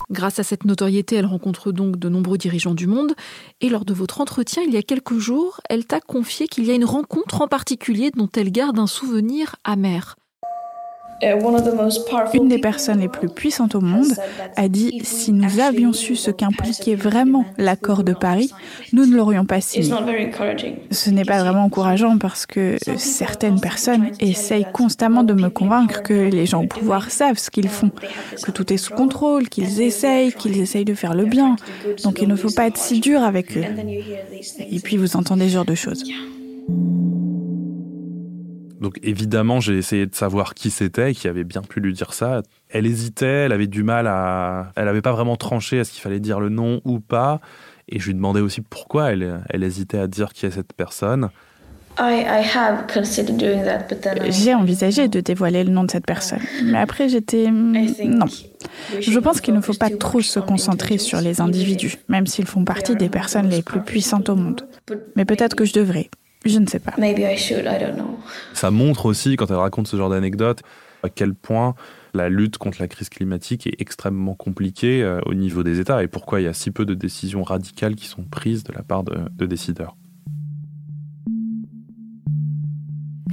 Grâce 0.10 0.40
à 0.40 0.44
cette 0.44 0.64
notoriété, 0.64 1.18
elle 1.18 1.26
rencontre 1.26 1.74
donc 1.74 1.98
de 1.98 2.08
nombreux 2.08 2.38
dirigeants 2.38 2.74
du 2.74 2.88
monde. 2.88 3.14
Et 3.60 3.68
lors 3.70 3.84
de 3.84 3.94
votre 3.94 4.22
entretien, 4.22 4.64
il 4.66 4.74
y 4.74 4.78
a 4.78 4.82
quelques 4.82 5.18
jours, 5.18 5.60
elle 5.70 5.86
t'a 5.86 6.00
confié 6.00 6.48
qu'il 6.48 6.66
y 6.66 6.72
a 6.72 6.76
une 6.76 6.86
rencontre 6.86 7.42
en 7.42 7.48
particulier 7.48 8.12
dont 8.12 8.30
elle 8.36 8.52
garde 8.52 8.80
un 8.80 8.88
souvenir 8.88 9.58
amer. 9.66 10.16
Uh, 11.24 11.34
Une 12.34 12.48
des 12.48 12.60
personnes 12.60 13.00
les 13.00 13.08
plus 13.08 13.30
puissantes 13.30 13.74
au 13.74 13.82
monde 13.82 14.14
a 14.56 14.68
dit 14.68 15.00
si 15.04 15.32
nous 15.32 15.60
avions 15.60 15.92
su 15.92 16.16
ce 16.16 16.30
qu'impliquait 16.30 16.96
vraiment 16.96 17.46
l'accord 17.58 18.04
de 18.04 18.14
Paris, 18.14 18.52
nous 18.94 19.06
ne 19.06 19.16
l'aurions 19.16 19.46
pas 19.46 19.60
signé. 19.60 19.92
Ce 20.92 21.10
n'est 21.10 21.26
pas 21.26 21.42
vraiment 21.42 21.64
encourageant 21.64 22.18
parce 22.20 22.46
que 22.46 22.78
certaines 22.98 23.60
personnes 23.60 24.12
essayent 24.20 24.68
constamment 24.72 25.24
de 25.24 25.34
me 25.34 25.50
convaincre 25.50 26.04
que 26.04 26.14
les 26.14 26.46
gens 26.46 26.64
au 26.64 26.68
pouvoir 26.68 27.10
savent 27.10 27.40
ce 27.40 27.50
qu'ils 27.50 27.70
font, 27.70 27.92
que 28.44 28.52
tout 28.52 28.72
est 28.72 28.78
sous 28.78 28.94
contrôle, 28.94 29.50
qu'ils 29.50 29.82
essayent, 29.82 30.34
qu'ils 30.34 30.60
essayent 30.60 30.86
de 30.86 30.94
faire 30.94 31.16
le 31.16 31.26
bien. 31.26 31.56
Donc 32.04 32.22
il 32.22 32.28
ne 32.28 32.36
faut 32.36 32.52
pas 32.52 32.68
être 32.68 32.78
si 32.78 33.00
dur 33.00 33.24
avec 33.24 33.58
eux. 33.58 33.66
Et 34.70 34.80
puis 34.80 34.98
vous 34.98 35.16
entendez 35.16 35.48
ce 35.48 35.54
genre 35.54 35.66
de 35.66 35.76
choses. 35.76 36.04
Donc 38.80 39.00
évidemment, 39.02 39.60
j'ai 39.60 39.78
essayé 39.78 40.06
de 40.06 40.16
savoir 40.16 40.54
qui 40.54 40.70
c'était, 40.70 41.14
qui 41.14 41.28
avait 41.28 41.44
bien 41.44 41.62
pu 41.62 41.80
lui 41.80 41.94
dire 41.94 42.14
ça. 42.14 42.44
Elle 42.70 42.86
hésitait, 42.86 43.46
elle 43.46 43.52
avait 43.52 43.68
du 43.68 43.84
mal 43.84 44.08
à... 44.08 44.72
Elle 44.76 44.86
n'avait 44.86 45.02
pas 45.02 45.14
vraiment 45.14 45.36
tranché 45.36 45.80
à 45.80 45.84
ce 45.84 45.92
qu'il 45.92 46.02
fallait 46.02 46.20
dire 46.20 46.40
le 46.40 46.50
nom 46.50 46.82
ou 46.86 47.00
pas. 47.00 47.42
Et 47.90 48.00
je 48.00 48.08
lui 48.08 48.14
demandais 48.14 48.42
aussi 48.42 48.62
pourquoi 48.62 49.12
elle, 49.12 49.42
elle 49.50 49.64
hésitait 49.64 50.00
à 50.00 50.08
dire 50.08 50.34
qui 50.34 50.46
est 50.46 50.52
cette 50.52 50.74
personne. 50.74 51.30
J'ai 54.30 54.54
envisagé 54.54 55.08
de 55.08 55.20
dévoiler 55.20 55.64
le 55.64 55.72
nom 55.72 55.84
de 55.84 55.90
cette 55.90 56.06
personne, 56.06 56.42
mais 56.64 56.78
après 56.78 57.10
j'étais... 57.10 57.50
Non. 57.50 58.28
Je 59.00 59.20
pense 59.20 59.42
qu'il 59.42 59.56
ne 59.56 59.62
faut 59.62 59.74
pas 59.74 59.90
trop 59.90 60.22
se 60.22 60.40
concentrer 60.40 61.00
sur 61.00 61.22
les 61.22 61.42
individus, 61.42 61.96
même 62.08 62.28
s'ils 62.28 62.46
font 62.46 62.64
partie 62.64 62.96
des 62.96 63.10
personnes 63.10 63.50
les 63.50 63.64
plus 63.64 63.82
puissantes 63.82 64.30
au 64.30 64.36
monde. 64.36 64.68
Mais 65.16 65.26
peut-être 65.26 65.56
que 65.56 65.66
je 65.66 65.74
devrais. 65.74 66.12
Je 66.46 66.60
ne 66.60 66.68
sais 66.68 66.80
pas. 66.80 66.94
Ça 68.54 68.72
montre 68.72 69.06
aussi, 69.06 69.36
quand 69.36 69.50
elle 69.50 69.58
raconte 69.58 69.88
ce 69.88 69.98
genre 69.98 70.10
d'anecdote, 70.10 70.62
à 71.04 71.10
quel 71.10 71.34
point 71.34 71.76
la 72.14 72.30
lutte 72.30 72.58
contre 72.58 72.78
la 72.80 72.88
crise 72.88 73.10
climatique 73.10 73.68
est 73.68 73.80
extrêmement 73.80 74.34
compliquée 74.34 75.04
euh, 75.04 75.20
au 75.26 75.34
niveau 75.34 75.64
des 75.64 75.80
États 75.80 76.04
et 76.04 76.08
pourquoi 76.08 76.42
il 76.42 76.46
y 76.46 76.48
a 76.48 76.54
si 76.54 76.72
peu 76.72 76.86
de 76.86 76.94
décisions 76.94 77.44
radicales 77.44 77.96
qui 77.96 78.08
sont 78.08 78.24
prises 78.24 78.64
de 78.64 78.74
la 78.74 78.82
part 78.82 79.04
de, 79.04 79.18
de 79.36 79.46
décideurs. 79.46 79.96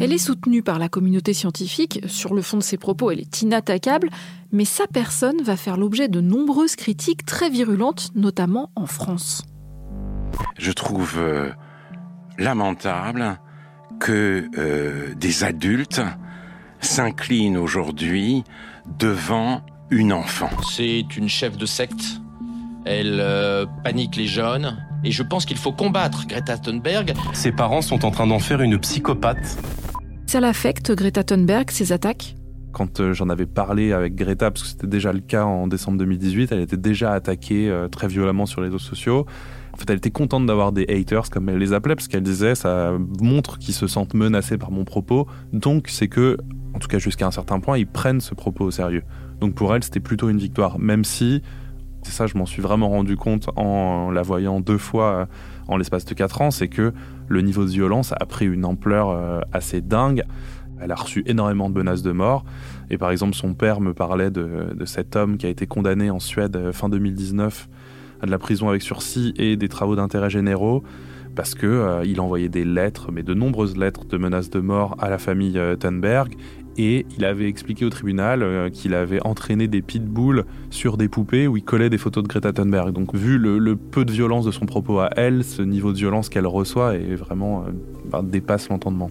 Elle 0.00 0.12
est 0.12 0.18
soutenue 0.18 0.62
par 0.62 0.80
la 0.80 0.88
communauté 0.88 1.32
scientifique. 1.32 2.00
Sur 2.06 2.34
le 2.34 2.42
fond 2.42 2.58
de 2.58 2.62
ses 2.64 2.76
propos, 2.76 3.12
elle 3.12 3.20
est 3.20 3.42
inattaquable, 3.42 4.10
mais 4.50 4.64
sa 4.64 4.86
personne 4.88 5.40
va 5.42 5.56
faire 5.56 5.76
l'objet 5.76 6.08
de 6.08 6.20
nombreuses 6.20 6.74
critiques 6.74 7.24
très 7.24 7.48
virulentes, 7.48 8.10
notamment 8.16 8.70
en 8.74 8.86
France. 8.86 9.44
Je 10.58 10.72
trouve 10.72 11.14
euh, 11.18 11.50
lamentable 12.38 13.38
que 14.00 14.48
euh, 14.58 15.14
des 15.14 15.44
adultes 15.44 16.02
s'inclinent 16.80 17.56
aujourd'hui 17.56 18.44
devant 18.98 19.62
une 19.90 20.12
enfant. 20.12 20.50
C'est 20.70 21.16
une 21.16 21.28
chef 21.28 21.56
de 21.56 21.66
secte. 21.66 22.20
Elle 22.84 23.18
euh, 23.20 23.66
panique 23.82 24.16
les 24.16 24.26
jeunes. 24.26 24.76
Et 25.04 25.10
je 25.10 25.22
pense 25.22 25.44
qu'il 25.44 25.56
faut 25.56 25.72
combattre 25.72 26.26
Greta 26.26 26.58
Thunberg. 26.58 27.14
Ses 27.32 27.52
parents 27.52 27.82
sont 27.82 28.04
en 28.04 28.10
train 28.10 28.26
d'en 28.26 28.38
faire 28.38 28.62
une 28.62 28.78
psychopathe. 28.78 29.58
Ça 30.26 30.40
l'affecte, 30.40 30.92
Greta 30.94 31.22
Thunberg, 31.24 31.70
ses 31.70 31.92
attaques? 31.92 32.36
Quand 32.72 33.00
euh, 33.00 33.12
j'en 33.12 33.28
avais 33.28 33.46
parlé 33.46 33.92
avec 33.92 34.14
Greta, 34.14 34.50
parce 34.50 34.64
que 34.64 34.68
c'était 34.70 34.86
déjà 34.86 35.12
le 35.12 35.20
cas 35.20 35.44
en 35.44 35.66
décembre 35.66 35.98
2018, 35.98 36.52
elle 36.52 36.60
était 36.60 36.76
déjà 36.76 37.12
attaquée 37.12 37.72
très 37.92 38.08
violemment 38.08 38.46
sur 38.46 38.60
les 38.60 38.68
réseaux 38.68 38.78
sociaux. 38.78 39.26
En 39.74 39.76
fait, 39.76 39.90
elle 39.90 39.96
était 39.96 40.12
contente 40.12 40.46
d'avoir 40.46 40.70
des 40.70 40.86
haters, 40.88 41.30
comme 41.30 41.48
elle 41.48 41.58
les 41.58 41.72
appelait, 41.72 41.96
parce 41.96 42.06
qu'elle 42.06 42.22
disait 42.22 42.54
ça 42.54 42.92
montre 43.20 43.58
qu'ils 43.58 43.74
se 43.74 43.88
sentent 43.88 44.14
menacés 44.14 44.56
par 44.56 44.70
mon 44.70 44.84
propos. 44.84 45.26
Donc, 45.52 45.88
c'est 45.88 46.06
que, 46.06 46.38
en 46.74 46.78
tout 46.78 46.86
cas 46.86 47.00
jusqu'à 47.00 47.26
un 47.26 47.32
certain 47.32 47.58
point, 47.58 47.76
ils 47.76 47.86
prennent 47.86 48.20
ce 48.20 48.34
propos 48.34 48.66
au 48.66 48.70
sérieux. 48.70 49.02
Donc, 49.40 49.56
pour 49.56 49.74
elle, 49.74 49.82
c'était 49.82 49.98
plutôt 49.98 50.28
une 50.28 50.38
victoire, 50.38 50.78
même 50.78 51.02
si, 51.02 51.42
c'est 52.04 52.12
ça, 52.12 52.28
je 52.28 52.38
m'en 52.38 52.46
suis 52.46 52.62
vraiment 52.62 52.88
rendu 52.88 53.16
compte 53.16 53.48
en 53.56 54.12
la 54.12 54.22
voyant 54.22 54.60
deux 54.60 54.78
fois 54.78 55.12
euh, 55.12 55.26
en 55.66 55.76
l'espace 55.76 56.04
de 56.04 56.14
quatre 56.14 56.40
ans, 56.40 56.52
c'est 56.52 56.68
que 56.68 56.92
le 57.26 57.40
niveau 57.40 57.64
de 57.64 57.70
violence 57.70 58.12
a 58.12 58.26
pris 58.26 58.46
une 58.46 58.64
ampleur 58.64 59.08
euh, 59.10 59.40
assez 59.52 59.80
dingue. 59.80 60.22
Elle 60.80 60.92
a 60.92 60.96
reçu 60.96 61.24
énormément 61.26 61.68
de 61.68 61.76
menaces 61.76 62.02
de 62.02 62.12
mort. 62.12 62.44
Et 62.90 62.98
par 62.98 63.10
exemple, 63.10 63.34
son 63.34 63.54
père 63.54 63.80
me 63.80 63.92
parlait 63.92 64.30
de, 64.30 64.76
cet 64.84 65.16
homme 65.16 65.36
qui 65.36 65.46
a 65.46 65.48
été 65.48 65.66
condamné 65.66 66.10
en 66.10 66.20
Suède 66.20 66.54
euh, 66.56 66.72
fin 66.72 66.88
2019 66.88 67.68
de 68.26 68.30
la 68.30 68.38
prison 68.38 68.68
avec 68.68 68.82
sursis 68.82 69.34
et 69.36 69.56
des 69.56 69.68
travaux 69.68 69.96
d'intérêt 69.96 70.30
généraux 70.30 70.82
parce 71.34 71.54
que 71.54 71.66
euh, 71.66 72.04
il 72.04 72.20
envoyait 72.20 72.48
des 72.48 72.64
lettres, 72.64 73.10
mais 73.12 73.22
de 73.22 73.34
nombreuses 73.34 73.76
lettres 73.76 74.04
de 74.04 74.16
menaces 74.16 74.50
de 74.50 74.60
mort 74.60 74.96
à 75.00 75.10
la 75.10 75.18
famille 75.18 75.58
euh, 75.58 75.76
Thunberg. 75.76 76.34
Et 76.76 77.06
il 77.16 77.24
avait 77.24 77.48
expliqué 77.48 77.84
au 77.84 77.90
tribunal 77.90 78.42
euh, 78.42 78.68
qu'il 78.68 78.94
avait 78.94 79.24
entraîné 79.24 79.68
des 79.68 79.80
pitbulls 79.80 80.44
sur 80.70 80.96
des 80.96 81.08
poupées 81.08 81.46
où 81.46 81.56
il 81.56 81.62
collait 81.62 81.90
des 81.90 81.98
photos 81.98 82.24
de 82.24 82.28
Greta 82.28 82.52
Thunberg. 82.52 82.92
Donc, 82.92 83.14
vu 83.14 83.38
le, 83.38 83.76
peu 83.76 84.04
de 84.04 84.12
violence 84.12 84.44
de 84.44 84.50
son 84.50 84.66
propos 84.66 84.98
à 84.98 85.10
elle, 85.16 85.44
ce 85.44 85.62
niveau 85.62 85.92
de 85.92 85.98
violence 85.98 86.28
qu'elle 86.28 86.46
reçoit 86.46 86.96
est 86.96 87.14
vraiment 87.14 87.64
bah, 88.10 88.22
dépasse 88.24 88.68
l'entendement. 88.68 89.10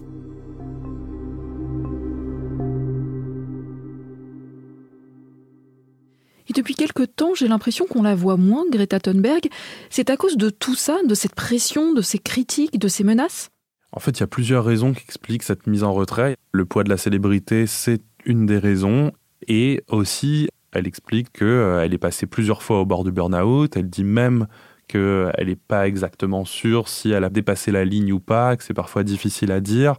Depuis 6.54 6.74
quelque 6.74 7.02
temps, 7.02 7.34
j'ai 7.34 7.48
l'impression 7.48 7.86
qu'on 7.86 8.02
la 8.02 8.14
voit 8.14 8.36
moins, 8.36 8.64
Greta 8.70 9.00
Thunberg. 9.00 9.48
C'est 9.90 10.10
à 10.10 10.16
cause 10.16 10.36
de 10.36 10.50
tout 10.50 10.74
ça, 10.74 10.98
de 11.06 11.14
cette 11.14 11.34
pression, 11.34 11.92
de 11.92 12.02
ces 12.02 12.18
critiques, 12.18 12.78
de 12.78 12.88
ces 12.88 13.04
menaces? 13.04 13.50
En 13.92 14.00
fait, 14.00 14.12
il 14.12 14.20
y 14.20 14.24
a 14.24 14.28
plusieurs 14.28 14.64
raisons 14.64 14.92
qui 14.92 15.04
expliquent 15.04 15.44
cette 15.44 15.66
mise 15.66 15.84
en 15.84 15.92
retrait. 15.92 16.36
Le 16.52 16.64
poids 16.64 16.82
de 16.82 16.90
la 16.90 16.96
célébrité, 16.96 17.66
c'est 17.66 18.02
une 18.24 18.46
des 18.46 18.58
raisons. 18.58 19.12
Et 19.46 19.82
aussi, 19.88 20.48
elle 20.72 20.86
explique 20.86 21.32
qu'elle 21.32 21.46
euh, 21.46 21.88
est 21.88 21.98
passée 21.98 22.26
plusieurs 22.26 22.62
fois 22.62 22.80
au 22.80 22.86
bord 22.86 23.04
du 23.04 23.12
burn-out. 23.12 23.76
Elle 23.76 23.88
dit 23.88 24.04
même 24.04 24.48
qu'elle 24.88 25.46
n'est 25.46 25.56
pas 25.56 25.86
exactement 25.86 26.44
sûre 26.44 26.88
si 26.88 27.10
elle 27.10 27.24
a 27.24 27.30
dépassé 27.30 27.70
la 27.70 27.84
ligne 27.84 28.12
ou 28.12 28.20
pas, 28.20 28.56
que 28.56 28.64
c'est 28.64 28.74
parfois 28.74 29.04
difficile 29.04 29.52
à 29.52 29.60
dire. 29.60 29.94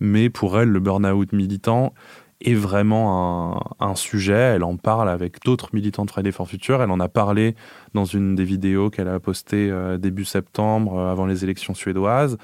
Mais 0.00 0.28
pour 0.28 0.58
elle, 0.58 0.68
le 0.68 0.80
burn-out 0.80 1.32
militant, 1.32 1.94
est 2.40 2.54
vraiment 2.54 3.76
un, 3.80 3.94
sujet. 3.94 4.34
Elle 4.34 4.64
en 4.64 4.76
parle 4.76 5.08
avec 5.08 5.42
d'autres 5.44 5.70
militants 5.72 6.04
de 6.04 6.10
Friday 6.10 6.32
for 6.32 6.48
Future. 6.48 6.82
Elle 6.82 6.90
en 6.90 7.00
a 7.00 7.08
parlé 7.08 7.54
dans 7.94 8.04
une 8.04 8.34
des 8.34 8.44
vidéos 8.44 8.90
qu'elle 8.90 9.08
a 9.08 9.18
postées 9.20 9.70
euh, 9.70 9.96
début 9.96 10.24
septembre, 10.24 10.98
euh, 10.98 11.10
avant 11.10 11.26
les 11.26 11.44
élections 11.44 11.74
suédoises. 11.74 12.36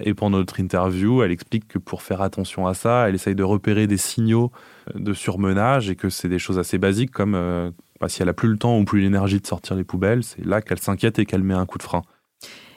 Et 0.00 0.14
pendant 0.14 0.38
notre 0.38 0.60
interview, 0.60 1.22
elle 1.22 1.32
explique 1.32 1.66
que 1.68 1.78
pour 1.78 2.02
faire 2.02 2.20
attention 2.20 2.66
à 2.66 2.74
ça, 2.74 3.08
elle 3.08 3.14
essaye 3.14 3.34
de 3.34 3.42
repérer 3.42 3.86
des 3.86 3.96
signaux 3.96 4.50
euh, 4.94 4.98
de 4.98 5.12
surmenage 5.12 5.90
et 5.90 5.96
que 5.96 6.08
c'est 6.08 6.28
des 6.28 6.38
choses 6.38 6.58
assez 6.58 6.78
basiques 6.78 7.12
comme 7.12 7.72
bah, 8.00 8.08
si 8.08 8.22
elle 8.22 8.28
a 8.28 8.34
plus 8.34 8.48
le 8.48 8.58
temps 8.58 8.78
ou 8.78 8.84
plus 8.84 9.00
l'énergie 9.00 9.40
de 9.40 9.46
sortir 9.46 9.76
les 9.76 9.84
poubelles, 9.84 10.24
c'est 10.24 10.44
là 10.44 10.62
qu'elle 10.62 10.80
s'inquiète 10.80 11.18
et 11.18 11.26
qu'elle 11.26 11.42
met 11.42 11.54
un 11.54 11.66
coup 11.66 11.78
de 11.78 11.82
frein. 11.82 12.02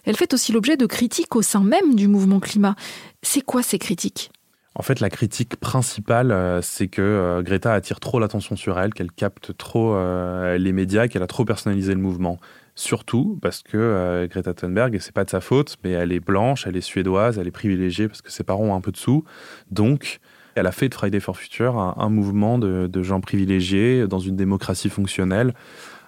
Elle 0.04 0.16
fait 0.16 0.34
aussi 0.34 0.52
l'objet 0.52 0.78
de 0.78 0.86
critiques 0.86 1.36
au 1.36 1.42
sein 1.42 1.64
même 1.64 1.96
du 1.96 2.08
mouvement 2.08 2.40
climat. 2.40 2.76
C'est 3.22 3.42
quoi 3.42 3.62
ces 3.62 3.78
critiques? 3.78 4.32
En 4.74 4.84
fait, 4.84 5.02
la 5.02 5.10
critique 5.10 5.58
principale, 5.58 6.32
euh, 6.32 6.62
c'est 6.62 6.88
que 6.88 7.02
euh, 7.02 7.42
Greta 7.42 7.74
attire 7.74 8.00
trop 8.00 8.20
l'attention 8.20 8.56
sur 8.56 8.80
elle, 8.80 8.94
qu'elle 8.94 9.12
capte 9.12 9.56
trop 9.58 9.96
euh, 9.96 10.58
les 10.58 10.72
médias, 10.72 11.10
qu'elle 11.10 11.24
a 11.24 11.28
trop 11.28 11.44
personnalisé 11.44 11.94
le 11.94 12.00
mouvement. 12.00 12.40
Surtout 12.74 13.38
parce 13.42 13.64
que 13.64 14.28
Greta 14.32 14.54
Thunberg, 14.54 14.96
et 14.96 15.00
c'est 15.00 15.12
pas 15.12 15.26
de 15.26 15.30
sa 15.30 15.42
faute, 15.42 15.76
mais 15.84 15.92
elle 15.92 16.14
est 16.14 16.22
blanche, 16.22 16.66
elle 16.66 16.78
est 16.78 16.82
suédoise, 16.82 17.38
elle 17.38 17.48
est 17.48 17.52
privilégiée 17.52 18.08
parce 18.08 18.22
que 18.22 18.32
ses 18.32 18.46
parents 18.46 18.64
ont 18.64 18.76
un 18.76 18.80
peu 18.80 18.94
de 18.94 18.98
sous. 18.98 19.26
Donc, 19.72 20.20
elle 20.56 20.68
a 20.68 20.72
fait 20.72 20.88
de 20.88 20.96
Friday 20.96 21.20
for 21.20 21.36
Future 21.36 21.78
un, 21.78 22.10
mouvement 22.10 22.58
de, 22.58 22.88
de, 22.88 23.04
gens 23.04 23.20
privilégiés 23.20 24.08
dans 24.08 24.20
une 24.20 24.38
démocratie 24.38 24.90
fonctionnelle, 24.90 25.54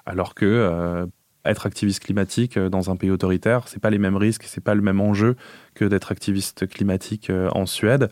alors 0.06 0.36
que 0.36 1.06
être 1.46 1.66
activiste 1.66 2.04
climatique 2.04 2.58
dans 2.58 2.90
un 2.90 2.96
pays 2.96 3.12
autoritaire, 3.12 3.68
c'est 3.68 3.82
pas 3.82 3.90
les 3.90 3.98
mêmes 3.98 4.16
risques, 4.16 4.44
c'est 4.46 4.64
pas 4.64 4.76
le 4.76 4.82
même 4.82 5.02
enjeu 5.02 5.36
que 5.74 5.86
d'être 5.86 6.12
activiste 6.12 6.68
climatique 6.68 7.32
en 7.52 7.66
Suède 7.66 8.10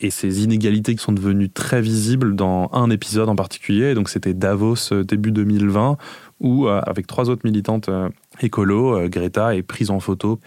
et 0.00 0.10
ces 0.10 0.44
inégalités 0.44 0.94
qui 0.94 1.02
sont 1.02 1.12
devenues 1.12 1.50
très 1.50 1.80
visibles 1.80 2.36
dans 2.36 2.70
un 2.72 2.90
épisode 2.90 3.28
en 3.28 3.36
particulier. 3.36 3.94
Donc 3.94 4.08
c'était 4.08 4.34
Davos 4.34 4.92
euh, 4.92 5.04
début 5.04 5.32
2020 5.32 5.96
où 6.40 6.66
euh, 6.66 6.80
avec 6.82 7.06
trois 7.06 7.30
autres 7.30 7.42
militantes 7.44 7.88
euh, 7.88 8.08
écolo, 8.40 9.08
Greta 9.08 9.54
est 9.54 9.62
prise 9.62 9.90
en 9.90 10.00
photo. 10.00 10.38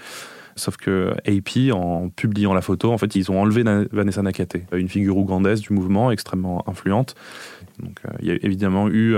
Sauf 0.60 0.78
que 0.78 1.14
AP, 1.26 1.74
en 1.74 2.10
publiant 2.10 2.54
la 2.54 2.62
photo, 2.62 2.92
en 2.92 2.98
fait, 2.98 3.16
ils 3.16 3.32
ont 3.32 3.42
enlevé 3.42 3.64
Vanessa 3.92 4.22
Nakate, 4.22 4.58
une 4.74 4.90
figure 4.90 5.18
ougandaise 5.18 5.62
du 5.62 5.74
mouvement 5.74 6.12
extrêmement 6.12 6.64
influente. 6.70 7.16
Donc, 7.80 8.02
il 8.20 8.28
y 8.28 8.32
a 8.32 8.36
évidemment 8.42 8.90
eu 8.90 9.16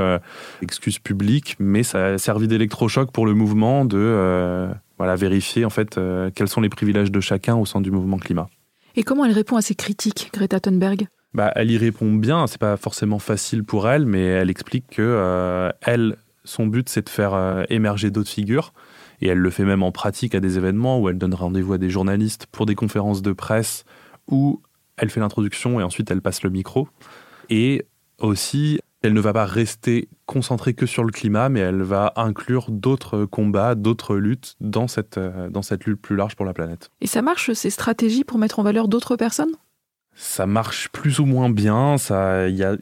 excuse 0.62 1.00
publique, 1.00 1.56
mais 1.60 1.84
ça 1.84 2.06
a 2.06 2.18
servi 2.18 2.48
d'électrochoc 2.48 3.12
pour 3.12 3.26
le 3.26 3.34
mouvement 3.34 3.86
de 3.86 4.70
voilà, 4.98 5.16
vérifier 5.16 5.66
en 5.66 5.70
fait 5.70 6.00
quels 6.36 6.48
sont 6.48 6.62
les 6.62 6.70
privilèges 6.70 7.12
de 7.12 7.20
chacun 7.20 7.56
au 7.56 7.66
sein 7.66 7.82
du 7.82 7.92
mouvement 7.92 8.18
climat. 8.18 8.50
Et 8.96 9.04
comment 9.04 9.26
elle 9.26 9.32
répond 9.32 9.56
à 9.56 9.62
ces 9.62 9.76
critiques, 9.76 10.30
Greta 10.34 10.60
Thunberg? 10.60 11.08
Bah, 11.34 11.52
Elle 11.56 11.72
y 11.72 11.78
répond 11.78 12.12
bien, 12.14 12.46
c'est 12.48 12.60
pas 12.60 12.76
forcément 12.78 13.20
facile 13.20 13.64
pour 13.64 13.88
elle, 13.90 14.06
mais 14.06 14.24
elle 14.24 14.50
explique 14.50 14.86
que 14.90 15.02
euh, 15.02 15.72
elle 15.82 16.18
son 16.44 16.66
but, 16.66 16.90
c'est 16.90 17.06
de 17.06 17.10
faire 17.10 17.34
euh, 17.34 17.64
émerger 17.70 18.10
d'autres 18.10 18.30
figures. 18.30 18.74
Et 19.22 19.28
elle 19.28 19.38
le 19.38 19.50
fait 19.50 19.66
même 19.66 19.84
en 19.84 19.92
pratique 19.92 20.36
à 20.36 20.40
des 20.40 20.58
événements 20.58 21.00
où 21.00 21.10
elle 21.10 21.18
donne 21.18 21.34
rendez-vous 21.34 21.74
à 21.74 21.78
des 21.78 21.90
journalistes 21.90 22.48
pour 22.52 22.66
des 22.66 22.76
conférences 22.76 23.22
de 23.22 23.34
presse 23.34 23.86
où 24.28 24.62
elle 24.98 25.10
fait 25.10 25.20
l'introduction 25.20 25.80
et 25.80 25.84
ensuite 25.84 26.10
elle 26.12 26.22
passe 26.22 26.44
le 26.44 26.50
micro. 26.50 26.88
Et 27.50 27.86
aussi, 28.20 28.80
elle 29.02 29.14
ne 29.14 29.22
va 29.22 29.34
pas 29.34 29.46
rester 29.46 30.10
concentrée 30.26 30.74
que 30.74 30.86
sur 30.86 31.04
le 31.04 31.12
climat, 31.12 31.50
mais 31.50 31.60
elle 31.60 31.82
va 31.82 32.14
inclure 32.16 32.68
d'autres 32.70 33.26
combats, 33.26 33.76
d'autres 33.76 34.16
luttes 34.16 34.56
dans 34.62 34.88
cette, 34.88 35.18
euh, 35.18 35.50
dans 35.50 35.62
cette 35.62 35.86
lutte 35.86 36.02
plus 36.02 36.16
large 36.16 36.36
pour 36.36 36.46
la 36.46 36.54
planète. 36.54 36.90
Et 37.02 37.08
ça 37.08 37.22
marche, 37.22 37.52
ces 37.54 37.70
stratégies 37.70 38.24
pour 38.24 38.38
mettre 38.38 38.60
en 38.60 38.64
valeur 38.64 38.88
d'autres 38.88 39.16
personnes? 39.16 39.56
Ça 40.14 40.46
marche 40.46 40.90
plus 40.90 41.20
ou 41.20 41.26
moins 41.26 41.50
bien. 41.50 41.96
Il 41.98 42.56
y 42.56 42.64
a, 42.64 42.76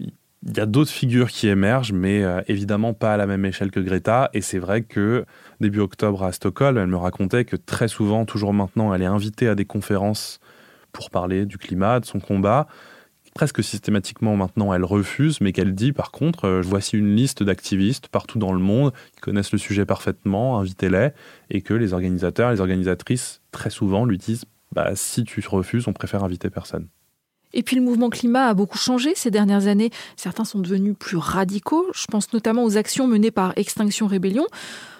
y 0.45 0.59
a 0.59 0.65
d'autres 0.65 0.91
figures 0.91 1.29
qui 1.29 1.47
émergent, 1.47 1.91
mais 1.91 2.23
euh, 2.23 2.41
évidemment 2.47 2.93
pas 2.93 3.13
à 3.13 3.17
la 3.17 3.27
même 3.27 3.45
échelle 3.45 3.71
que 3.71 3.79
Greta. 3.79 4.29
Et 4.33 4.41
c'est 4.41 4.59
vrai 4.59 4.83
que 4.83 5.25
début 5.59 5.79
octobre 5.79 6.23
à 6.23 6.31
Stockholm, 6.31 6.77
elle 6.77 6.87
me 6.87 6.97
racontait 6.97 7.45
que 7.45 7.55
très 7.55 7.87
souvent, 7.87 8.25
toujours 8.25 8.53
maintenant, 8.53 8.93
elle 8.93 9.01
est 9.01 9.05
invitée 9.05 9.47
à 9.47 9.55
des 9.55 9.65
conférences 9.65 10.39
pour 10.91 11.09
parler 11.09 11.45
du 11.45 11.57
climat, 11.57 11.99
de 11.99 12.05
son 12.05 12.19
combat 12.19 12.67
presque 13.33 13.63
systématiquement 13.63 14.35
maintenant 14.35 14.73
elle 14.73 14.83
refuse, 14.83 15.39
mais 15.41 15.53
qu'elle 15.53 15.73
dit 15.73 15.93
par 15.93 16.11
contre, 16.11 16.45
euh, 16.45 16.61
voici 16.61 16.97
une 16.97 17.15
liste 17.15 17.43
d'activistes 17.43 18.07
partout 18.07 18.39
dans 18.39 18.51
le 18.51 18.59
monde 18.59 18.91
qui 19.15 19.21
connaissent 19.21 19.51
le 19.51 19.57
sujet 19.57 19.85
parfaitement, 19.85 20.59
invitez-les, 20.59 21.11
et 21.49 21.61
que 21.61 21.73
les 21.73 21.93
organisateurs, 21.93 22.51
les 22.51 22.59
organisatrices, 22.59 23.41
très 23.51 23.69
souvent 23.69 24.05
lui 24.05 24.17
disent, 24.17 24.45
bah, 24.73 24.91
si 24.95 25.23
tu 25.23 25.41
refuses, 25.47 25.87
on 25.87 25.93
préfère 25.93 26.23
inviter 26.23 26.49
personne. 26.49 26.87
Et 27.53 27.63
puis 27.63 27.75
le 27.75 27.81
mouvement 27.81 28.09
climat 28.09 28.47
a 28.47 28.53
beaucoup 28.53 28.77
changé 28.77 29.13
ces 29.15 29.31
dernières 29.31 29.67
années. 29.67 29.89
Certains 30.15 30.45
sont 30.45 30.59
devenus 30.59 30.95
plus 30.97 31.17
radicaux. 31.17 31.87
Je 31.93 32.05
pense 32.05 32.31
notamment 32.33 32.63
aux 32.63 32.77
actions 32.77 33.07
menées 33.07 33.31
par 33.31 33.53
Extinction 33.55 34.07
Rébellion. 34.07 34.45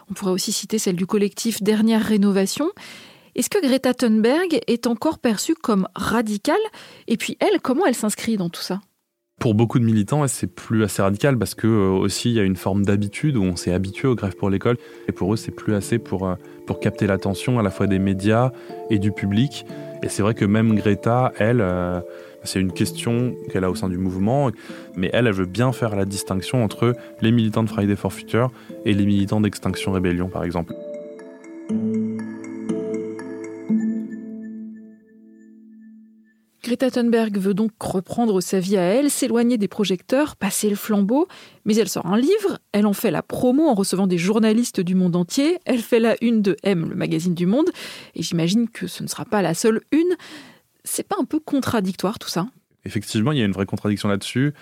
On 0.10 0.14
pourrait 0.14 0.32
aussi 0.32 0.52
citer 0.52 0.80
celle 0.80 0.96
du 0.96 1.06
collectif 1.06 1.62
Dernière 1.62 2.04
Rénovation. 2.04 2.70
Est-ce 3.36 3.50
que 3.50 3.62
Greta 3.62 3.94
Thunberg 3.94 4.60
est 4.68 4.88
encore 4.88 5.20
perçue 5.20 5.54
comme 5.54 5.88
radicale? 5.96 6.58
Et 7.08 7.18
puis 7.18 7.38
elle, 7.40 7.62
comment 7.62 7.86
elle 7.86 7.96
s'inscrit 7.96 8.38
dans 8.38 8.50
tout 8.50 8.62
ça? 8.62 8.82
Pour 9.40 9.54
beaucoup 9.54 9.80
de 9.80 9.86
militants, 9.86 10.28
c'est 10.28 10.54
plus 10.54 10.84
assez 10.84 11.02
radical 11.02 11.38
parce 11.38 11.56
que 11.56 11.66
euh, 11.66 11.92
aussi 11.92 12.30
il 12.32 12.36
y 12.36 12.40
a 12.42 12.44
une 12.44 12.58
forme 12.58 12.84
d'habitude 12.84 13.38
où 13.38 13.44
on 13.44 13.56
s'est 13.56 13.72
habitué 13.72 14.10
aux 14.10 14.16
grèves 14.16 14.36
pour 14.36 14.50
l'école 14.50 14.76
et 15.08 15.14
pour 15.14 15.34
eux 15.34 15.38
c'est 15.38 15.52
plus 15.52 15.76
assez 15.76 15.98
pour, 15.98 16.28
euh, 16.28 16.36
pour 16.68 16.82
capter 16.82 17.08
l'attention 17.08 17.58
à 17.58 17.64
la 17.64 17.70
fois 17.70 17.88
des 17.88 18.00
médias 18.00 18.52
et 18.90 19.00
du 19.00 19.14
public. 19.14 19.66
Et 20.04 20.10
c'est 20.10 20.24
vrai 20.24 20.34
que 20.34 20.44
même 20.44 20.76
Greta, 20.76 21.32
elle, 21.38 21.62
euh, 21.62 22.02
c'est 22.44 22.60
une 22.60 22.72
question 22.72 23.36
qu'elle 23.52 23.64
a 23.64 23.70
au 23.70 23.76
sein 23.76 23.90
du 23.90 23.98
mouvement, 23.98 24.52
mais 24.96 25.10
elle, 25.14 25.28
elle 25.28 25.34
veut 25.34 25.46
bien 25.46 25.72
faire 25.72 25.96
la 25.96 26.06
distinction 26.06 26.64
entre 26.64 26.96
les 27.22 27.32
militants 27.32 27.64
de 27.64 27.70
Friday 27.70 27.96
for 27.96 28.14
Future 28.14 28.52
et 28.86 28.94
les 28.94 29.06
militants 29.06 29.42
d'Extinction 29.42 29.92
Rébellion 29.92 30.30
par 30.30 30.44
exemple. 30.44 30.74
Greta 36.70 36.92
Thunberg 36.92 37.38
veut 37.40 37.56
donc 37.56 37.72
reprendre 37.80 38.42
sa 38.42 38.60
vie 38.60 38.78
à 38.78 38.82
elle, 38.82 39.10
s'éloigner 39.10 39.58
des 39.58 39.68
projecteurs, 39.68 40.36
passer 40.36 40.70
le 40.70 40.76
flambeau, 40.76 41.28
mais 41.66 41.76
elle 41.78 41.90
sort 41.90 42.06
un 42.06 42.18
livre, 42.18 42.60
elle 42.74 42.86
en 42.86 42.94
fait 42.94 43.10
la 43.10 43.24
promo 43.24 43.68
en 43.68 43.74
recevant 43.74 44.06
des 44.06 44.20
journalistes 44.20 44.80
du 44.80 44.94
monde 44.94 45.16
entier, 45.16 45.58
elle 45.66 45.80
fait 45.80 46.00
la 46.00 46.16
une 46.22 46.44
de 46.44 46.58
M, 46.62 46.88
le 46.90 46.96
magazine 46.96 47.34
du 47.34 47.48
monde, 47.48 47.70
et 48.14 48.22
j'imagine 48.22 48.70
que 48.70 48.86
ce 48.86 49.02
ne 49.02 49.08
sera 49.08 49.26
pas 49.26 49.42
la 49.42 49.56
seule 49.56 49.82
une. 49.92 50.16
C'est 50.92 51.08
pas 51.08 51.18
un 51.20 51.24
peu 51.24 51.40
contradictoire 51.40 52.18
tout 52.18 52.30
ça? 52.30 52.48
Effectivement, 52.84 53.32
il 53.32 53.38
y 53.38 53.44
a 53.44 53.46
une 53.46 53.52
vraie 53.52 53.68
contradiction 53.68 54.10
là-dessus 54.10 54.54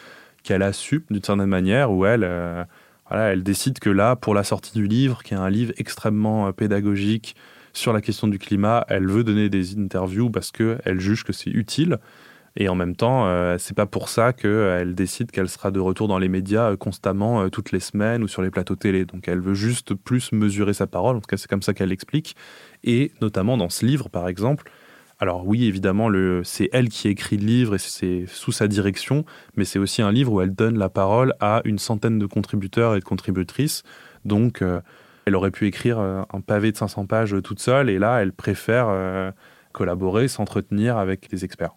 qu'elle 0.43 0.61
assume 0.61 1.03
d'une 1.09 1.23
certaine 1.23 1.45
manière, 1.45 1.89
où 1.89 2.05
elle, 2.05 2.25
euh, 2.25 2.65
voilà, 3.09 3.31
elle 3.31 3.43
décide 3.43 3.79
que 3.79 3.89
là, 3.89 4.17
pour 4.17 4.33
la 4.35 4.43
sortie 4.43 4.73
du 4.73 4.87
livre, 4.87 5.23
qui 5.23 5.35
est 5.35 5.37
un 5.37 5.49
livre 5.49 5.71
extrêmement 5.77 6.47
euh, 6.47 6.51
pédagogique, 6.51 7.37
sur 7.71 7.93
la 7.93 8.01
question 8.01 8.27
du 8.27 8.39
climat, 8.39 8.85
elle 8.89 9.07
veut 9.07 9.23
donner 9.23 9.47
des 9.49 9.77
interviews 9.77 10.29
parce 10.29 10.51
qu'elle 10.51 10.99
juge 10.99 11.23
que 11.23 11.31
c'est 11.31 11.49
utile. 11.49 11.97
Et 12.59 12.69
en 12.69 12.75
même 12.75 12.95
temps, 12.95 13.27
euh, 13.27 13.57
c'est 13.59 13.75
pas 13.75 13.85
pour 13.85 14.09
ça 14.09 14.33
qu'elle 14.33 14.95
décide 14.95 15.29
qu'elle 15.29 15.47
sera 15.47 15.69
de 15.69 15.79
retour 15.79 16.07
dans 16.07 16.17
les 16.17 16.27
médias 16.27 16.71
euh, 16.71 16.75
constamment 16.75 17.43
euh, 17.43 17.49
toutes 17.49 17.71
les 17.71 17.79
semaines 17.79 18.23
ou 18.23 18.27
sur 18.27 18.41
les 18.41 18.49
plateaux 18.49 18.75
télé. 18.75 19.05
Donc 19.05 19.27
elle 19.27 19.39
veut 19.39 19.53
juste 19.53 19.93
plus 19.93 20.31
mesurer 20.31 20.73
sa 20.73 20.87
parole. 20.87 21.15
En 21.15 21.19
tout 21.19 21.27
cas, 21.27 21.37
c'est 21.37 21.47
comme 21.47 21.61
ça 21.61 21.75
qu'elle 21.75 21.89
l'explique. 21.89 22.35
Et 22.83 23.11
notamment 23.21 23.57
dans 23.57 23.69
ce 23.69 23.85
livre, 23.85 24.09
par 24.09 24.27
exemple. 24.27 24.71
Alors 25.19 25.47
oui, 25.47 25.65
évidemment, 25.65 26.09
c'est 26.43 26.69
elle 26.73 26.89
qui 26.89 27.07
écrit 27.07 27.37
le 27.37 27.45
livre 27.45 27.75
et 27.75 27.79
c'est 27.79 28.25
sous 28.27 28.51
sa 28.51 28.67
direction, 28.67 29.25
mais 29.55 29.65
c'est 29.65 29.79
aussi 29.79 30.01
un 30.01 30.11
livre 30.11 30.33
où 30.33 30.41
elle 30.41 30.53
donne 30.53 30.77
la 30.77 30.89
parole 30.89 31.33
à 31.39 31.61
une 31.65 31.79
centaine 31.79 32.19
de 32.19 32.25
contributeurs 32.25 32.95
et 32.95 32.99
de 32.99 33.03
contributrices. 33.03 33.83
Donc 34.25 34.61
elle 35.27 35.35
aurait 35.35 35.51
pu 35.51 35.67
écrire 35.67 35.99
euh, 35.99 36.21
un 36.31 36.39
pavé 36.39 36.71
de 36.71 36.77
500 36.77 37.05
pages 37.05 37.35
toute 37.43 37.59
seule, 37.59 37.89
et 37.89 37.99
là, 37.99 38.19
elle 38.19 38.31
préfère 38.31 38.87
euh, 38.87 39.29
collaborer, 39.73 40.29
s'entretenir 40.29 40.97
avec 40.97 41.29
des 41.29 41.43
experts. 41.43 41.75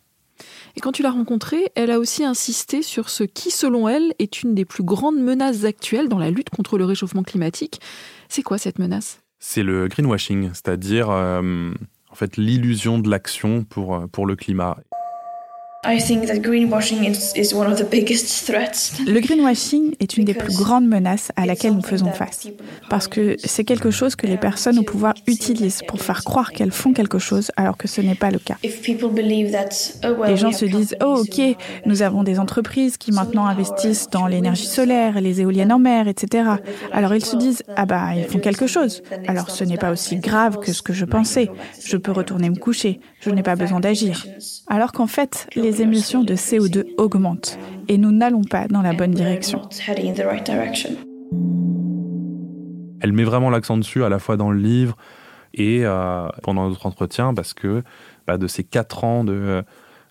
Et 0.77 0.81
quand 0.81 0.93
tu 0.93 1.03
l'as 1.03 1.11
rencontrée, 1.11 1.73
elle 1.75 1.91
a 1.91 1.99
aussi 1.99 2.25
insisté 2.25 2.81
sur 2.81 3.11
ce 3.11 3.25
qui, 3.25 3.51
selon 3.51 3.89
elle, 3.89 4.15
est 4.21 4.45
une 4.45 4.55
des 4.55 4.65
plus 4.65 4.85
grandes 4.85 5.19
menaces 5.19 5.65
actuelles 5.65 6.09
dans 6.09 6.21
la 6.21 6.31
lutte 6.31 6.49
contre 6.49 6.79
le 6.79 6.85
réchauffement 6.85 7.25
climatique. 7.25 7.81
C'est 8.29 8.43
quoi 8.43 8.57
cette 8.57 8.79
menace? 8.79 9.21
C'est 9.41 9.65
le 9.65 9.89
greenwashing, 9.89 10.51
c'est-à-dire 10.53 11.11
euh, 11.11 11.73
en 12.11 12.15
fait 12.15 12.37
l'illusion 12.37 12.99
de 12.99 13.09
l'action 13.09 13.65
pour, 13.65 14.09
pour 14.11 14.27
le 14.27 14.37
climat. 14.37 14.77
Le 15.83 15.97
greenwashing 19.21 19.95
est 19.99 20.19
une 20.19 20.27
des 20.27 20.35
plus 20.35 20.55
grandes 20.55 20.87
menaces 20.87 21.33
à 21.37 21.47
laquelle 21.47 21.73
nous 21.73 21.81
faisons 21.81 22.13
face, 22.13 22.49
parce 22.91 23.09
que 23.09 23.37
c'est 23.43 23.65
quelque 23.65 23.91
chose 23.91 24.15
que 24.15 24.27
les 24.27 24.37
personnes 24.37 24.79
au 24.79 24.83
pouvoir 24.83 25.15
utilisent 25.27 25.81
pour 25.89 26.03
faire 26.03 26.23
croire 26.23 26.53
qu'elles 26.53 26.71
font 26.71 26.93
quelque 26.93 27.19
chose 27.19 27.51
alors 27.57 27.79
que 27.79 27.89
ce 27.89 28.03
n'est 28.03 28.15
pas 28.15 28.31
le 28.31 28.39
cas. 28.39 28.57
Oh, 28.63 30.25
les 30.27 30.37
gens 30.37 30.53
se 30.53 30.67
disent, 30.67 30.95
oh 31.03 31.23
ok, 31.23 31.41
nous 31.87 32.03
avons 32.03 32.25
des 32.25 32.39
entreprises 32.39 32.99
qui 32.99 33.11
maintenant 33.11 33.47
investissent 33.47 34.11
dans 34.11 34.27
l'énergie 34.27 34.67
solaire, 34.67 35.19
les 35.23 35.41
éoliennes 35.41 35.73
en 35.73 35.79
mer, 35.79 36.09
etc. 36.09 36.51
Alors 36.93 37.15
ils 37.15 37.25
se 37.25 37.37
disent, 37.37 37.63
ah 37.77 37.87
bah 37.87 38.15
ils 38.15 38.25
font 38.25 38.39
quelque 38.39 38.67
chose. 38.67 39.03
Alors 39.27 39.51
ce 39.51 39.65
n'est 39.65 39.79
pas 39.79 39.93
aussi 39.93 40.17
grave 40.17 40.59
que 40.59 40.75
ce 40.75 40.83
que 40.83 40.93
je 40.93 41.07
pensais. 41.07 41.49
Je 41.83 41.97
peux 41.97 42.13
retourner 42.13 42.51
me 42.51 42.57
coucher. 42.57 43.01
Je 43.21 43.31
n'ai 43.31 43.43
pas 43.43 43.57
besoin 43.57 43.81
d'agir. 43.81 44.27
Alors 44.67 44.93
qu'en 44.93 45.07
fait, 45.07 45.47
les 45.55 45.70
les 45.71 45.83
émissions 45.83 46.25
de 46.25 46.35
CO2 46.35 46.85
augmentent 46.97 47.57
et 47.87 47.97
nous 47.97 48.11
n'allons 48.11 48.43
pas 48.43 48.67
dans 48.67 48.83
la 48.83 48.93
bonne 48.93 49.13
direction. 49.13 49.63
Elle 53.01 53.13
met 53.13 53.23
vraiment 53.23 53.51
l'accent 53.51 53.77
dessus 53.77 54.03
à 54.03 54.09
la 54.09 54.19
fois 54.19 54.37
dans 54.37 54.51
le 54.51 54.59
livre 54.59 54.97
et 55.55 55.85
euh, 55.85 56.27
pendant 56.43 56.69
notre 56.69 56.87
entretien 56.87 57.35
parce 57.35 57.55
que 57.55 57.85
bah, 58.27 58.37
de 58.37 58.49
ces 58.49 58.65
quatre 58.65 59.05
ans 59.05 59.23
de, 59.23 59.63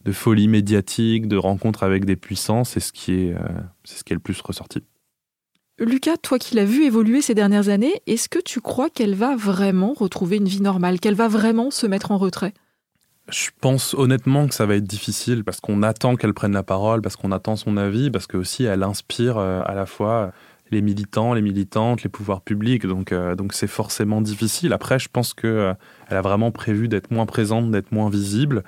de, 0.06 0.12
folie 0.14 0.48
médiatique, 0.48 1.28
de 1.28 1.36
rencontres 1.36 1.84
avec 1.84 2.06
des 2.06 2.16
puissants, 2.16 2.64
c'est 2.64 2.80
ce 2.80 2.94
qui 2.94 3.16
est, 3.16 3.34
euh, 3.34 3.42
c'est 3.84 3.98
ce 4.00 4.06
qui 4.06 4.14
est 4.14 4.16
le 4.16 4.22
plus 4.22 4.40
ressorti. 4.40 4.86
Lucas, 5.78 6.16
toi 6.18 6.40
qui 6.40 6.56
l'as 6.56 6.64
vu 6.64 6.86
évoluer 6.86 7.22
ces 7.22 7.36
dernières 7.36 7.68
années, 7.68 8.02
est-ce 8.08 8.30
que 8.30 8.40
tu 8.40 8.62
crois 8.62 8.90
qu'elle 8.90 9.16
va 9.16 9.36
vraiment 9.36 9.92
retrouver 9.92 10.38
une 10.38 10.48
vie 10.48 10.62
normale, 10.62 11.02
qu'elle 11.02 11.16
va 11.16 11.28
vraiment 11.28 11.70
se 11.70 11.86
mettre 11.86 12.12
en 12.12 12.18
retrait? 12.18 12.54
Je 13.32 13.50
pense 13.62 13.94
honnêtement 13.94 14.48
que 14.48 14.54
ça 14.54 14.66
va 14.66 14.76
être 14.76 14.86
difficile 14.86 15.44
parce 15.44 15.60
qu'on 15.60 15.84
attend 15.84 16.16
qu'elle 16.16 16.34
prenne 16.34 16.54
la 16.54 16.64
parole, 16.64 17.02
parce 17.02 17.16
qu'on 17.16 17.32
attend 17.32 17.56
son 17.56 17.78
avis, 17.78 18.10
parce 18.10 18.28
que 18.28 18.38
aussi 18.38 18.64
elle 18.64 18.84
inspire 18.84 19.38
euh, 19.38 19.62
à 19.66 19.74
la 19.74 19.86
fois 19.86 20.32
les 20.72 20.82
militants, 20.82 21.34
les 21.34 21.42
militantes, 21.42 22.04
les 22.04 22.10
pouvoirs 22.10 22.42
publics. 22.42 22.86
Donc, 22.86 23.12
euh, 23.12 23.36
donc 23.36 23.54
c'est 23.54 23.68
forcément 23.68 24.22
difficile. 24.22 24.74
Après, 24.74 25.00
je 25.00 25.10
pense 25.12 25.34
que 25.34 25.48
euh, 25.48 25.74
elle 26.10 26.18
a 26.18 26.22
vraiment 26.22 26.52
prévu 26.52 26.88
d'être 26.88 27.12
moins 27.12 27.26
présente, 27.26 27.72
d'être 27.72 27.92
moins 27.92 28.10
visible. 28.10 28.64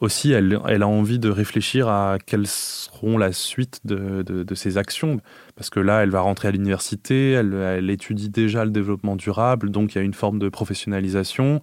Aussi, 0.00 0.32
elle, 0.32 0.58
elle, 0.66 0.82
a 0.82 0.88
envie 0.88 1.18
de 1.18 1.28
réfléchir 1.28 1.88
à 1.88 2.16
quelles 2.24 2.46
seront 2.46 3.18
la 3.18 3.32
suite 3.32 3.80
de, 3.84 4.22
de, 4.22 4.54
ses 4.54 4.78
actions. 4.78 5.20
Parce 5.56 5.68
que 5.68 5.78
là, 5.78 6.02
elle 6.02 6.08
va 6.08 6.22
rentrer 6.22 6.48
à 6.48 6.50
l'université, 6.52 7.32
elle, 7.32 7.52
elle 7.52 7.90
étudie 7.90 8.30
déjà 8.30 8.64
le 8.64 8.70
développement 8.70 9.14
durable, 9.14 9.70
donc 9.70 9.94
il 9.94 9.98
y 9.98 10.00
a 10.00 10.04
une 10.04 10.14
forme 10.14 10.38
de 10.38 10.48
professionnalisation. 10.48 11.60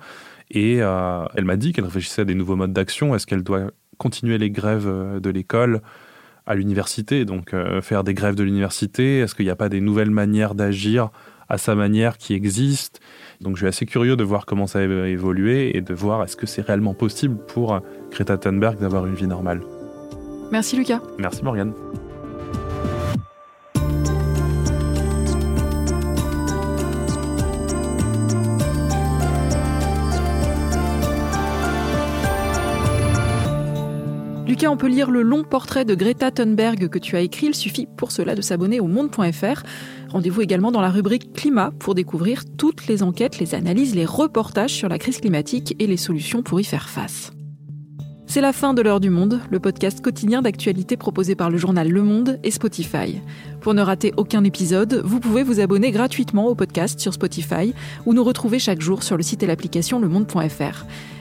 Et 0.52 0.78
euh, 0.82 1.26
elle 1.36 1.46
m'a 1.46 1.58
dit 1.58 1.74
qu'elle 1.74 1.86
réfléchissait 1.86 2.22
à 2.22 2.26
des 2.26 2.36
nouveaux 2.36 2.56
modes 2.56 2.74
d'action. 2.74 3.16
Est-ce 3.16 3.28
qu'elle 3.28 3.44
doit 3.44 3.72
continuer 3.98 4.38
les 4.38 4.50
grèves 4.50 4.88
euh, 4.88 5.20
de 5.20 5.30
l'école 5.30 5.82
à 6.46 6.56
l'université 6.56 7.26
Donc 7.26 7.54
euh, 7.54 7.82
faire 7.82 8.04
des 8.04 8.14
grèves 8.14 8.36
de 8.36 8.44
l'université, 8.44 9.20
est-ce 9.20 9.36
qu'il 9.36 9.46
n'y 9.46 9.52
a 9.52 9.56
pas 9.56 9.70
des 9.70 9.82
nouvelles 9.82 10.12
manières 10.12 10.56
d'agir 10.56 11.10
à 11.50 11.58
sa 11.58 11.76
manière 11.76 12.18
qui 12.18 12.34
existent? 12.34 13.00
Donc 13.42 13.56
je 13.56 13.62
suis 13.62 13.68
assez 13.68 13.86
curieux 13.86 14.16
de 14.16 14.24
voir 14.24 14.46
comment 14.46 14.68
ça 14.68 14.86
va 14.86 15.08
évoluer 15.10 15.76
et 15.76 15.82
de 15.82 15.94
voir 15.94 16.24
est-ce 16.24 16.38
que 16.38 16.46
c'est 16.46 16.62
réellement 16.62 16.94
possible 16.94 17.38
pour 17.48 17.80
Greta 18.12 18.38
Thunberg 18.38 18.80
d'avoir 18.80 19.06
une 19.06 19.16
vie 19.16 19.28
normale. 19.28 19.62
Merci 20.52 20.78
Lucas. 20.78 21.02
Merci 21.20 21.44
Morgane. 21.44 21.74
Lucas, 34.58 34.72
on 34.72 34.78
peut 34.78 34.88
lire 34.88 35.12
le 35.12 35.22
long 35.22 35.44
portrait 35.44 35.86
de 35.86 35.94
Greta 35.94 36.32
Thunberg 36.32 36.88
que 36.88 36.98
tu 36.98 37.16
as 37.16 37.22
écrit. 37.22 37.46
Il 37.46 37.54
suffit 37.54 37.88
pour 37.96 38.12
cela 38.12 38.34
de 38.34 38.42
s'abonner 38.42 38.80
au 38.80 38.88
monde.fr. 38.88 39.62
Rendez-vous 40.10 40.42
également 40.42 40.72
dans 40.72 40.82
la 40.82 40.90
rubrique 40.90 41.32
Climat 41.32 41.70
pour 41.78 41.94
découvrir 41.94 42.42
toutes 42.58 42.88
les 42.88 43.04
enquêtes, 43.04 43.38
les 43.38 43.54
analyses, 43.54 43.94
les 43.94 44.04
reportages 44.04 44.74
sur 44.74 44.90
la 44.90 44.98
crise 44.98 45.20
climatique 45.20 45.76
et 45.78 45.86
les 45.86 45.96
solutions 45.96 46.42
pour 46.42 46.60
y 46.60 46.64
faire 46.64 46.90
face. 46.90 47.34
C'est 48.26 48.42
la 48.42 48.52
fin 48.52 48.74
de 48.74 48.82
l'heure 48.82 49.00
du 49.00 49.12
monde, 49.12 49.42
le 49.52 49.60
podcast 49.60 50.02
quotidien 50.02 50.42
d'actualité 50.42 50.98
proposé 50.98 51.36
par 51.36 51.52
le 51.52 51.58
journal 51.58 51.88
Le 51.88 52.02
Monde 52.02 52.40
et 52.44 52.50
Spotify. 52.50 53.22
Pour 53.62 53.76
ne 53.76 53.84
rater 53.84 54.12
aucun 54.18 54.44
épisode, 54.44 55.04
vous 55.06 55.20
pouvez 55.20 55.44
vous 55.44 55.60
abonner 55.60 55.92
gratuitement 55.92 56.48
au 56.48 56.56
podcast 56.56 57.00
sur 57.00 57.14
Spotify 57.14 57.76
ou 58.08 58.16
nous 58.16 58.24
retrouver 58.24 58.58
chaque 58.58 58.82
jour 58.82 59.04
sur 59.04 59.18
le 59.18 59.24
site 59.24 59.44
et 59.44 59.48
l'application 59.48 60.00
lemonde.fr. 60.00 60.86